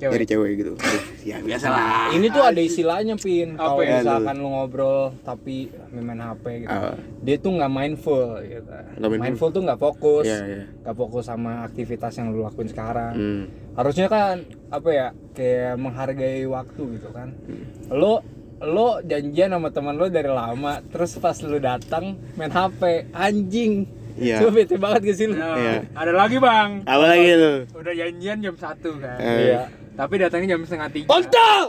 Cewek. 0.00 0.12
nyari 0.16 0.26
cewek 0.26 0.50
gitu. 0.56 0.72
Ya 1.20 1.36
biasa 1.38 1.66
lah. 1.68 2.08
Ini 2.10 2.26
tuh 2.26 2.40
ada 2.40 2.56
istilahnya 2.56 3.14
pin. 3.14 3.52
Apa 3.54 3.68
Kalau 3.70 3.84
ya, 3.84 4.00
misalkan 4.00 4.34
lu 4.36 4.48
ngobrol 4.48 5.12
tapi 5.20 5.68
main 5.92 6.16
HP 6.18 6.44
gitu. 6.64 6.72
Ah. 6.72 6.96
Dia 7.20 7.36
tuh 7.36 7.50
nggak 7.52 7.68
mindful 7.70 8.24
gitu. 8.40 8.64
Nggak 8.96 9.10
mindful. 9.10 9.20
mindful. 9.20 9.48
tuh 9.52 9.62
nggak 9.62 9.76
fokus. 9.78 10.24
Iya, 10.24 10.38
iya. 10.42 10.62
Nggak 10.80 10.96
fokus 10.96 11.24
sama 11.26 11.52
aktivitas 11.62 12.12
yang 12.16 12.32
lu 12.32 12.40
lakuin 12.40 12.66
sekarang. 12.66 13.12
Hmm. 13.12 13.42
Harusnya 13.76 14.08
kan 14.08 14.40
apa 14.68 14.88
ya? 14.88 15.06
Kayak 15.36 15.76
menghargai 15.76 16.42
waktu 16.44 16.82
gitu 16.96 17.08
kan. 17.12 17.36
Hmm. 17.44 17.64
Lo 17.92 18.24
lo 18.58 19.00
janjian 19.00 19.48
sama 19.50 19.68
teman 19.68 19.96
lo 19.96 20.08
dari 20.08 20.28
lama, 20.28 20.80
terus 20.86 21.16
pas 21.16 21.36
lu 21.40 21.56
datang 21.56 22.16
main 22.34 22.48
HP, 22.48 23.08
anjing. 23.10 23.84
Iya. 24.16 24.36
Coba 24.36 24.50
bete 24.54 24.76
banget 24.76 25.00
gak 25.02 25.16
sih 25.16 25.26
lu? 25.26 25.32
Nah, 25.32 25.56
Iya. 25.56 25.80
ada 25.94 26.12
lagi 26.12 26.36
bang 26.36 26.84
Apa 26.84 27.04
lagi 27.08 27.30
lu? 27.32 27.54
udah 27.72 27.94
janjian 27.94 28.36
jam 28.42 28.52
satu 28.52 29.00
kan 29.00 29.16
Eh. 29.16 29.64
Iya. 30.00 30.08
tapi 30.08 30.14
datangnya 30.16 30.56
jam 30.56 30.64
setengah 30.64 30.88
tiga. 30.88 31.08
Kontol! 31.12 31.62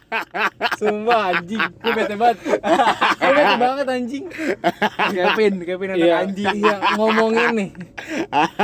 Sumpah 0.80 1.34
anjing, 1.34 1.58
gue 1.58 1.92
bete 1.92 2.14
banget. 2.14 2.38
Gue 3.20 3.30
bete 3.34 3.54
banget 3.58 3.86
anjing. 3.90 4.24
Kevin 5.10 5.54
Kevin 5.60 5.88
anak 5.90 5.98
Iya, 6.00 6.14
anjing. 6.22 6.54
Iya, 6.56 6.74
ngomongin 6.94 7.48
nih. 7.52 7.70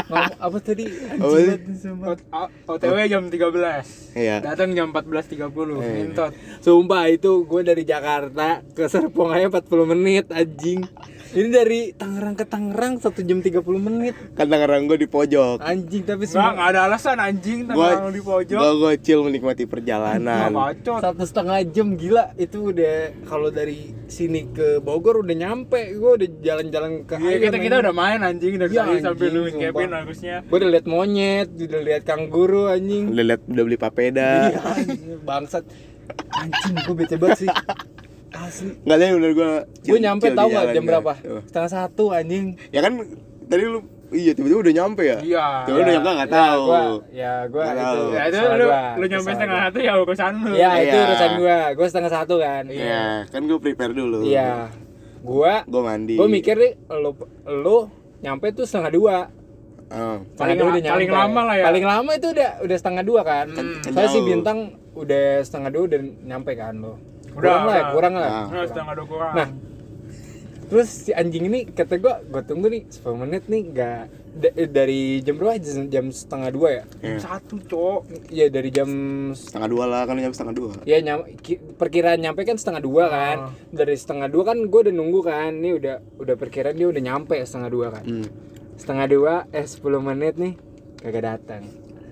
Ngom 0.06 0.24
apa 0.46 0.56
tadi? 0.62 0.84
Anjing 0.86 1.96
banget 1.98 2.20
OTW 2.64 2.96
jam 3.04 3.22
13 3.26 4.16
Iya. 4.16 4.36
datang 4.40 4.70
jam 4.72 4.94
14.30 4.94 5.42
Eh. 5.76 5.92
mintot 5.92 6.32
Sumpah 6.62 7.10
itu 7.10 7.42
gue 7.42 7.60
dari 7.60 7.82
Jakarta 7.82 8.62
ke 8.70 8.86
Serpong 8.86 9.34
aja 9.34 9.50
40 9.50 9.66
menit 9.86 10.30
anjing 10.30 10.86
Ini 11.36 11.52
dari 11.52 11.92
Tangerang 11.92 12.32
ke 12.32 12.48
Tangerang 12.48 12.96
satu 12.96 13.20
jam 13.20 13.44
30 13.44 13.60
menit. 13.76 14.16
Kan 14.32 14.48
Tangerang 14.48 14.88
gue 14.88 14.96
di 14.96 15.04
pojok. 15.04 15.60
Anjing 15.60 16.00
tapi 16.00 16.24
semua 16.24 16.56
enggak 16.56 16.68
ada 16.72 16.80
alasan 16.88 17.20
anjing 17.20 17.68
Gua 17.68 17.92
tengah 17.92 18.08
di 18.08 18.22
pojok. 18.24 18.56
Gua 18.56 18.72
gocil 18.72 19.18
menikmati 19.20 19.68
perjalanan. 19.68 20.48
bacot. 20.48 20.96
satu 20.96 21.22
setengah 21.22 21.60
jam 21.68 21.92
gila 21.92 22.32
itu 22.36 22.72
udah 22.72 22.96
kalau 23.22 23.52
dari 23.52 23.92
sini 24.06 24.48
ke 24.48 24.80
Bogor 24.80 25.20
udah 25.20 25.36
nyampe 25.36 25.76
gue 25.92 26.10
udah 26.16 26.28
jalan-jalan 26.40 27.04
ke 27.04 27.20
Iya, 27.20 27.36
kita 27.42 27.56
kita 27.58 27.76
udah 27.80 27.92
main 27.92 28.20
anjing 28.22 28.56
dari 28.56 28.72
Iya, 28.72 28.82
tadi 28.82 29.00
sampai 29.02 29.12
anjing, 29.20 29.34
lu 29.34 29.42
sumpah. 29.44 29.60
Kevin 29.60 29.90
harusnya. 29.92 30.36
gue 30.40 30.56
udah 30.56 30.70
liat 30.72 30.86
monyet 30.86 31.48
udah 31.52 31.80
liat 31.82 32.02
kanguru 32.02 32.64
anjing 32.66 33.12
Udah 33.12 33.24
liat 33.26 33.42
udah 33.44 33.62
beli 33.62 33.76
papeda. 33.76 34.30
Iya, 34.48 34.60
anjing, 34.72 35.20
bangsat 35.20 35.64
anjing 36.32 36.74
gue 36.78 36.94
bete 36.96 37.16
banget 37.18 37.44
sih 37.44 37.50
asli 38.38 38.70
Enggak 38.78 38.96
deh 38.96 39.08
bener 39.12 39.30
gua. 39.32 39.46
gue 39.46 39.82
chill- 39.82 40.02
nyampe 40.02 40.26
tau 40.30 40.46
di 40.46 40.50
gak 40.50 40.60
jalan 40.60 40.72
jam 40.72 40.82
gua. 40.82 40.90
berapa 40.90 41.12
Tuh. 41.16 41.40
setengah 41.44 41.70
satu 41.72 42.04
anjing 42.10 42.46
Ya 42.68 42.80
kan 42.80 42.92
tadi 43.44 43.64
lu 43.64 43.78
iya 44.08 44.32
tiba-tiba 44.32 44.60
udah 44.60 44.74
nyampe 44.76 45.02
ya? 45.02 45.18
Iya. 45.18 45.46
Tiba 45.64 45.76
udah 45.78 45.92
nyampe 45.92 46.10
enggak 46.12 46.28
Ya, 46.28 46.36
tahu. 46.36 46.62
gua, 46.62 46.80
ya 47.10 47.32
gue 47.44 47.58
Nggak 47.60 47.74
itu 47.74 47.82
tahu. 47.82 48.04
Ya 48.08 48.22
itu 48.22 48.36
lu 48.38 48.46
gua, 48.66 48.80
lu 48.86 49.02
itu 49.02 49.10
nyampe 49.10 49.30
setengah 49.32 49.46
gua. 49.52 49.64
satu 49.64 49.78
ya 49.80 49.92
urusan 49.98 50.32
lu. 50.36 50.52
ya 50.54 50.70
itu 50.76 50.86
Iya. 50.92 51.04
urusan 51.04 51.30
gue 51.36 51.56
gue 51.72 51.86
setengah 51.86 52.12
satu 52.12 52.34
kan 52.38 52.64
Iya, 52.66 53.04
kan 53.26 53.40
gua 53.42 53.58
prepare 53.58 53.92
dulu. 53.92 54.18
iya 54.22 54.50
gue 55.18 55.52
Gua 55.64 55.82
mandi. 55.82 56.14
gue 56.14 56.28
mikir 56.28 56.54
nih 56.54 56.72
lu 56.92 57.10
lu 57.44 57.78
nyampe 58.18 58.46
tuh 58.52 58.62
setengah 58.62 58.90
dua 58.90 59.16
Oh. 59.86 60.18
Paling 60.34 60.58
nyampe. 60.58 60.82
paling 60.82 61.12
lama 61.12 61.40
lah 61.44 61.54
ya. 61.56 61.64
Paling 61.64 61.86
lama 61.86 62.10
itu 62.12 62.26
udah 62.28 62.50
udah 62.58 62.74
setengah 62.76 63.02
dua 63.02 63.22
kan. 63.22 63.46
Hmm. 63.48 63.78
Soalnya 63.84 64.10
si 64.10 64.18
bintang 64.20 64.58
udah 64.92 65.24
setengah 65.40 65.70
dua 65.70 65.82
udah 65.86 66.00
nyampe 66.24 66.52
kan 66.52 66.74
lo. 66.74 66.98
Udah, 67.36 67.44
kurang 67.44 67.62
lah, 67.62 67.76
udah. 67.76 67.92
kurang 67.92 68.14
lah. 68.14 68.30
Nah. 68.30 68.44
Nah, 68.48 68.94
dua 68.94 69.06
kurang. 69.06 69.32
Nah, 69.32 69.48
terus 70.66 70.88
si 70.90 71.10
anjing 71.12 71.46
ini 71.46 71.60
kata 71.64 71.94
gua, 71.96 72.24
gua 72.24 72.42
tunggu 72.42 72.66
nih 72.66 72.82
10 72.88 73.14
menit 73.14 73.46
nih 73.46 73.62
nggak 73.70 74.00
eh, 74.52 74.66
dari 74.66 75.00
jam 75.20 75.36
berapa 75.36 75.56
jam, 75.56 75.86
jam 75.86 76.04
setengah 76.10 76.50
dua 76.50 76.68
ya? 76.72 76.84
Iya. 77.00 77.18
satu 77.20 77.56
cok. 77.62 78.00
Iya 78.28 78.46
dari 78.48 78.68
jam 78.68 78.88
Setengah 79.30 79.68
dua 79.68 79.84
lah, 79.86 80.02
kan 80.04 80.16
nyampe 80.16 80.34
setengah 80.34 80.56
dua. 80.56 80.72
ya 80.82 80.98
nyam, 80.98 81.22
ki- 81.38 81.62
perkiraan 81.76 82.18
nyampe 82.18 82.42
kan 82.42 82.56
setengah 82.56 82.80
dua 82.80 83.04
kan. 83.06 83.36
Ah. 83.46 83.50
Dari 83.70 83.94
setengah 83.94 84.26
dua 84.26 84.42
kan 84.44 84.58
gua 84.66 84.80
udah 84.82 84.94
nunggu 84.96 85.20
kan. 85.22 85.52
Ini 85.54 85.70
udah 85.76 85.94
udah 86.18 86.34
perkiraan 86.34 86.74
dia 86.74 86.88
udah 86.88 87.02
nyampe 87.04 87.36
setengah 87.38 87.70
dua 87.70 87.86
kan. 87.92 88.04
Hmm. 88.04 88.28
Setengah 88.76 89.06
dua 89.08 89.32
eh 89.50 89.64
10 89.64 89.80
menit 90.02 90.36
nih 90.36 90.52
kagak 91.00 91.24
datang. 91.24 91.64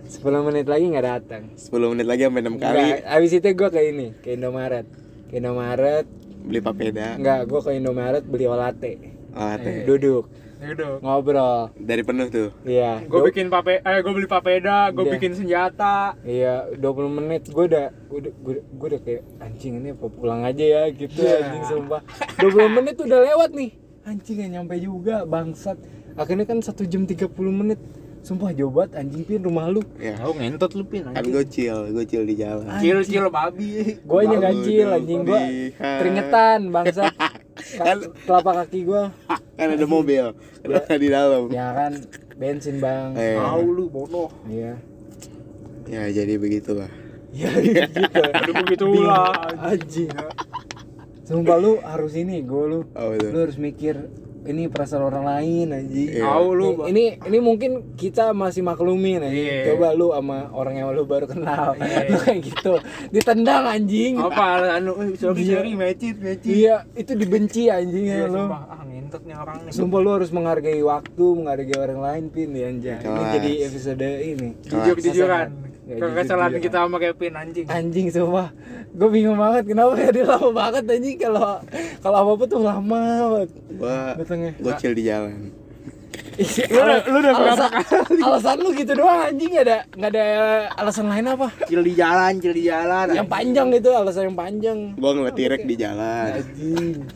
10 0.04 0.20
menit 0.46 0.64
lagi 0.64 0.84
nggak 0.86 1.06
datang. 1.06 1.42
10 1.58 1.90
menit 1.90 2.06
lagi 2.06 2.22
sampai 2.22 2.40
6 2.40 2.56
kali 2.56 2.78
Enggak, 2.78 3.00
abis 3.08 3.30
itu 3.34 3.48
gue 3.50 3.68
ke 3.68 3.80
ini, 3.82 4.06
ke 4.16 4.28
Indomaret. 4.32 4.86
Ke 5.26 5.36
Indomaret, 5.36 6.06
beli 6.40 6.60
papeda. 6.60 7.14
enggak, 7.14 7.40
gue 7.44 7.60
ke 7.60 7.70
Indomaret 7.72 8.22
beli 8.22 8.44
olate. 8.44 8.92
Oh, 9.32 9.54
teh. 9.56 9.82
Duduk, 9.82 10.30
Yaudah. 10.56 11.00
ngobrol. 11.00 11.74
Dari 11.74 12.00
penuh 12.00 12.28
tuh. 12.28 12.48
Iya. 12.62 13.02
Gue 13.02 13.18
du- 13.18 13.26
bikin 13.26 13.48
pape, 13.48 13.78
eh 13.78 13.98
gue 13.98 14.12
beli 14.12 14.24
papeda, 14.24 14.88
gue 14.88 15.04
bikin 15.10 15.34
senjata. 15.34 16.14
Iya, 16.22 16.70
20 16.72 17.10
menit 17.10 17.42
gue 17.46 17.64
udah 17.64 17.90
udah 18.08 18.30
gue, 18.32 18.54
udah 18.78 19.00
kayak 19.00 19.22
anjing 19.38 19.74
ini 19.76 19.90
apa 19.90 20.06
pulang 20.06 20.42
aja 20.42 20.62
ya 20.62 20.82
gitu 20.88 21.18
Iya. 21.18 21.36
anjing 21.42 21.64
sumpah. 21.66 22.00
20 22.38 22.70
menit 22.72 22.96
udah 22.96 23.18
lewat 23.24 23.50
nih. 23.52 23.70
Anjing 24.04 24.36
gak 24.38 24.50
nyampe 24.52 24.74
juga 24.76 25.16
bangsat. 25.24 25.80
Akhirnya 26.14 26.44
kan 26.44 26.60
1 26.60 26.84
jam 26.84 27.02
30 27.02 27.26
menit. 27.50 27.80
Sumpah 28.24 28.50
jauh 28.50 28.72
banget 28.72 28.96
anjing 28.96 29.20
pin 29.22 29.38
rumah 29.38 29.68
lu. 29.68 29.84
Ya. 29.94 30.16
Tahu 30.16 30.32
ngentot 30.34 30.72
lu 30.72 30.82
pin 30.82 31.04
Kan 31.04 31.20
gue 31.22 31.44
chill, 31.44 31.92
gue 31.92 32.04
chill 32.04 32.24
di 32.24 32.34
jalan. 32.34 32.64
Cil 32.78 33.04
cil 33.04 33.28
babi. 33.28 34.00
Baru 34.00 34.40
ganjil 34.40 34.80
dong, 34.82 34.96
anjing 34.96 35.20
gue 35.22 35.40
lihat. 35.70 35.98
keringetan 36.00 36.60
bangsat. 36.70 37.12
Kan- 37.76 38.00
Ka- 38.00 38.12
telapak 38.24 38.54
kaki 38.60 38.80
gue 38.82 39.02
kan 39.54 39.68
ada 39.68 39.86
mobil 39.86 40.34
kenapa 40.58 40.94
di 40.96 41.06
dalam 41.06 41.46
ya 41.48 41.70
kan 41.70 41.92
bensin 42.34 42.76
bang 42.76 43.14
Eh. 43.14 43.38
Tahu 43.38 43.64
lu 43.68 43.84
bodoh. 43.86 44.26
iya 44.44 44.74
ya 45.86 46.02
jadi 46.12 46.34
begitulah 46.34 46.90
ya 47.30 47.46
gitu 47.62 48.02
Udah 48.10 48.54
begitulah. 48.58 49.30
anjing 49.62 50.10
sumpah 51.22 51.56
lu 51.56 51.78
harus 51.80 52.12
ini 52.14 52.42
gue 52.42 52.64
lu 52.66 52.80
oh 52.90 53.10
lu 53.14 53.38
harus 53.38 53.56
mikir 53.56 54.10
ini 54.44 54.68
perasaan 54.68 55.02
orang 55.02 55.24
lain 55.24 55.66
anjing 55.72 56.08
Iya. 56.14 56.24
Tahu 56.24 56.48
lu. 56.52 56.68
ini 56.86 57.16
ini 57.18 57.38
mungkin 57.40 57.70
kita 57.96 58.30
masih 58.30 58.60
maklumin 58.60 59.24
anjing 59.24 59.48
Iya. 59.48 59.74
coba 59.74 59.88
lu 59.92 60.12
sama 60.12 60.38
orang 60.52 60.74
yang 60.78 60.88
lu 60.92 61.04
baru 61.04 61.26
kenal 61.26 61.74
Iya. 61.76 61.98
lu 62.12 62.18
kayak 62.20 62.40
gitu 62.44 62.72
ditendang 63.10 63.64
anjing 63.64 64.20
Apa 64.20 64.78
lu? 64.80 64.92
Eh, 65.00 65.16
sorry 65.16 65.42
Iya. 65.44 65.54
sorry 65.58 65.72
mecit 65.74 66.16
mecit. 66.20 66.50
iya 66.50 66.84
itu 66.94 67.12
dibenci 67.12 67.68
anjing 67.68 68.04
Iya, 68.04 68.16
ya 68.16 68.26
lu 68.28 68.44
sumpah. 68.44 68.62
Ah 68.68 68.84
nih 69.22 69.36
orang 69.38 69.56
nih. 69.62 69.72
Sumpah 69.72 69.98
lu 70.02 70.10
harus 70.10 70.30
menghargai 70.34 70.82
waktu, 70.82 71.24
menghargai 71.38 71.76
orang 71.78 72.00
lain 72.02 72.24
pin 72.34 72.50
ya 72.50 72.66
anjay. 72.66 72.98
Ini 72.98 73.22
jadi 73.38 73.50
episode 73.70 74.08
ini. 74.26 74.48
Jujur 74.66 74.96
jujur-jujuran. 75.84 76.50
kita 76.60 76.76
sama 76.84 76.96
Kevin 76.96 77.34
anjing. 77.36 77.66
Anjing 77.68 78.06
sumpah. 78.08 78.48
Gue 78.94 79.08
bingung 79.10 79.36
banget 79.36 79.74
kenapa 79.74 79.92
ya 80.00 80.08
dia 80.14 80.24
lama 80.24 80.50
banget 80.54 80.84
anjing 80.88 81.16
kalau 81.20 81.60
kalau 82.00 82.16
apa-apa 82.24 82.44
tuh 82.48 82.60
lama 82.62 83.00
banget. 83.36 83.50
gua 83.76 83.98
Datangnya. 84.16 84.52
gue 84.56 84.72
di 84.94 85.04
jalan 85.04 85.52
Lu 86.34 86.78
udah 86.82 86.98
lu 87.06 87.18
udah 87.22 87.32
berapa 87.34 87.46
alasan, 87.54 87.70
alasan 88.26 88.56
lu 88.58 88.70
gitu 88.74 88.92
doang 88.98 89.22
anjing 89.22 89.54
nggak 89.54 89.66
ada 89.70 89.78
nggak 89.94 90.10
ada 90.14 90.26
alasan 90.74 91.06
lain 91.06 91.26
apa? 91.30 91.48
Cil 91.70 91.82
di 91.86 91.94
jalan, 91.94 92.32
cil 92.42 92.54
di 92.54 92.64
jalan. 92.66 93.06
Yang 93.14 93.28
panjang 93.30 93.68
itu 93.70 93.90
alasan 93.94 94.22
yang 94.30 94.38
panjang. 94.38 94.78
gua 94.98 95.10
ngeliat 95.14 95.34
tirek 95.38 95.62
di 95.62 95.74
jalan 95.78 96.42
Anjing. 96.42 97.06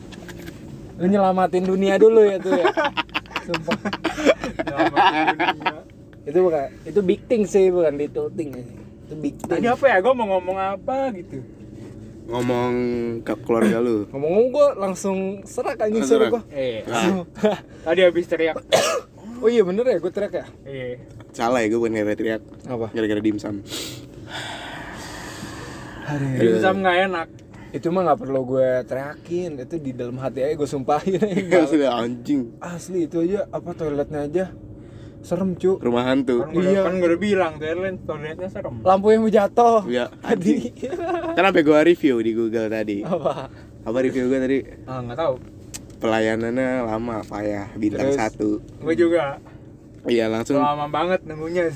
Lu 0.99 1.05
nyelamatin 1.07 1.63
dunia 1.67 1.95
dulu 1.99 2.21
ya 2.27 2.37
tuh 2.39 2.51
ya. 2.59 2.65
Sumpah. 3.47 3.79
Itu 6.29 6.39
bukan 6.39 6.69
itu 6.85 6.99
big 7.01 7.21
thing 7.25 7.43
sih 7.43 7.67
bukan 7.67 7.97
little 7.97 8.29
thing. 8.29 8.53
Itu 8.53 9.15
big 9.17 9.35
thing. 9.35 9.49
Tadi 9.49 9.65
apa 9.65 9.85
ya? 9.85 9.97
Gue 9.99 10.13
mau 10.13 10.29
ngomong 10.29 10.57
apa 10.57 11.09
gitu. 11.11 11.41
ngomong 12.29 12.73
ke 13.25 13.33
keluarga 13.41 13.81
lu 13.81 14.05
Ngomong-ngomong 14.13 14.47
gue 14.53 14.67
langsung 14.77 15.17
serak 15.43 15.81
anjing 15.81 16.05
serak. 16.05 16.29
gue. 16.29 16.41
Eh, 16.53 16.85
Ah, 16.85 17.25
tadi 17.83 18.05
habis 18.05 18.29
teriak. 18.29 18.61
oh 19.41 19.49
iya 19.49 19.65
bener 19.65 19.81
ya 19.83 19.97
gue 19.97 20.11
teriak 20.13 20.33
ya? 20.35 20.45
Eh, 20.61 21.01
salah 21.33 21.59
ya 21.59 21.67
gue 21.67 21.79
bukan 21.79 21.89
gara 21.91 22.13
teriak 22.13 22.41
Apa? 22.63 22.93
gara-gara 22.93 23.17
dimsum 23.17 23.65
dimsum 26.37 26.75
nggak 26.79 26.97
enak. 27.07 27.27
Itu 27.69 27.93
mah 27.93 28.01
gak 28.03 28.25
perlu 28.25 28.41
gue 28.47 28.81
teriakin, 28.81 29.61
itu 29.61 29.77
di 29.77 29.93
dalam 29.93 30.17
hati 30.17 30.41
aja 30.41 30.57
gue 30.57 30.65
sumpahin 30.65 31.21
ya 31.53 31.69
sudah 31.69 32.01
anjing 32.01 32.49
Asli 32.57 33.05
itu 33.05 33.21
aja, 33.21 33.45
apa 33.47 33.77
toiletnya 33.77 34.25
aja 34.25 34.45
Serem 35.19 35.51
cu 35.53 35.75
rumah 35.77 36.05
hantu. 36.05 36.41
Kan 36.41 36.51
gue 36.51 36.63
Iya. 36.65 36.81
kan 36.81 36.93
gue 36.95 37.07
udah 37.07 37.19
bilang 37.19 37.53
toilet 37.55 37.99
toiletnya 38.03 38.47
serem. 38.47 38.75
Lampu 38.81 39.07
yang 39.09 39.21
mau 39.21 39.29
jatuh. 39.29 39.83
Ya 39.85 40.07
Tadi. 40.15 40.71
Kan 41.35 41.43
sampai 41.45 41.61
gua 41.61 41.79
review 41.81 42.15
di 42.17 42.31
Google 42.31 42.67
tadi. 42.67 43.01
Apa? 43.01 43.51
apa 43.79 43.97
review 43.99 44.25
gua 44.25 44.39
tadi? 44.39 44.59
Ah 44.83 44.99
nggak 44.99 45.17
tahu. 45.17 45.35
pelayanannya 45.99 46.69
lama 46.81 47.19
payah 47.21 47.75
bintang 47.75 48.07
Terus? 48.07 48.15
satu. 48.15 48.49
Gue 48.79 48.95
juga. 48.95 49.35
Iya 50.05 50.27
langsung. 50.27 50.55
Lama 50.57 50.87
banget 50.87 51.23
nunggunya. 51.23 51.67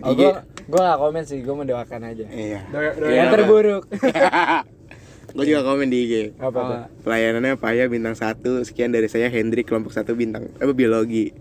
Oh, 0.00 0.12
gue 0.12 0.30
gue 0.64 0.80
gak 0.80 0.96
komen 0.96 1.22
sih, 1.22 1.38
gue 1.38 1.50
mendoakan 1.52 2.00
aja. 2.04 2.24
Iya. 2.24 2.60
Do- 2.66 2.80
Yang 3.04 3.12
Iya. 3.20 3.32
terburuk. 3.32 3.84
Gue 5.34 5.44
juga 5.44 5.62
komen 5.64 5.86
di 5.86 5.98
IG 6.00 6.14
Apa 6.36 6.54
tuh? 6.54 6.78
pelayanannya 7.02 7.54
payah 7.56 7.86
bintang 7.86 8.14
satu. 8.14 8.62
Sekian 8.62 8.88
dari 8.88 9.06
saya 9.06 9.26
Hendrik 9.26 9.66
kelompok 9.66 9.90
satu 9.90 10.14
bintang 10.14 10.46
apa 10.54 10.70
biologi 10.70 11.34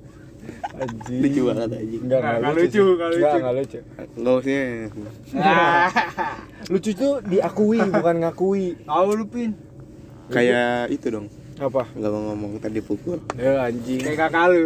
Anjing 0.83 1.19
lucu 1.19 1.41
banget 1.45 1.69
aja 1.69 1.79
Enggak, 1.79 2.01
Nggak, 2.01 2.19
enggak 2.19 2.37
nggak 2.37 2.53
lucu, 2.53 2.63
lucu, 2.63 2.83
sih. 2.83 2.83
nggak 2.83 3.09
Nggak, 3.09 3.13
lucu. 3.13 3.37
nggak 3.39 3.53
lucu 3.53 3.79
nggak 4.13 5.13
usah 5.15 5.39
Ah, 5.39 5.87
Lucu 6.71 6.91
tuh 6.93 7.13
diakui, 7.23 7.79
bukan 7.81 8.15
ngakui 8.19 8.65
Tahu 8.81 9.09
lu 9.13 9.25
pin. 9.25 9.51
kayak 10.25 10.89
itu 10.89 11.07
dong 11.09 11.27
Apa? 11.55 11.83
nggak 11.89 12.09
mau 12.09 12.21
ngomong 12.29 12.51
tadi 12.57 12.79
pukul 12.79 13.19
Ya 13.33 13.63
anjing 13.63 13.99
Kayak 13.99 14.17
kakak 14.25 14.45
lu. 14.49 14.63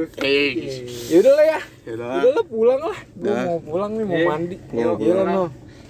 Yaudah 1.08 1.34
lah 1.34 1.46
ya. 1.48 1.60
Udah 1.88 2.08
lah 2.32 2.46
pulang 2.46 2.82
lah 2.82 2.98
Gue 3.12 3.28
Dah. 3.28 3.44
mau 3.46 3.60
pulang 3.60 3.92
nih, 3.94 4.06
mau 4.06 4.16
Iya. 4.16 4.28
mandi 4.28 4.56
Mau 4.68 4.78
Iya 4.78 4.92
pulang. 4.94 5.28
no 5.28 5.46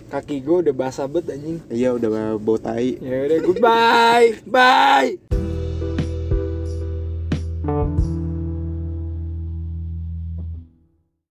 Kaki 0.08 0.40
gue 0.40 0.58
udah 0.64 0.74
basah 0.74 1.04
banget 1.04 1.36
anjing 1.36 1.60
iya 1.68 1.92
udah 1.92 2.10
bau 2.38 2.56
tai 2.56 2.96
Ya 2.98 3.18
udah 3.24 3.38
goodbye 3.42 4.28
Bye 4.46 5.57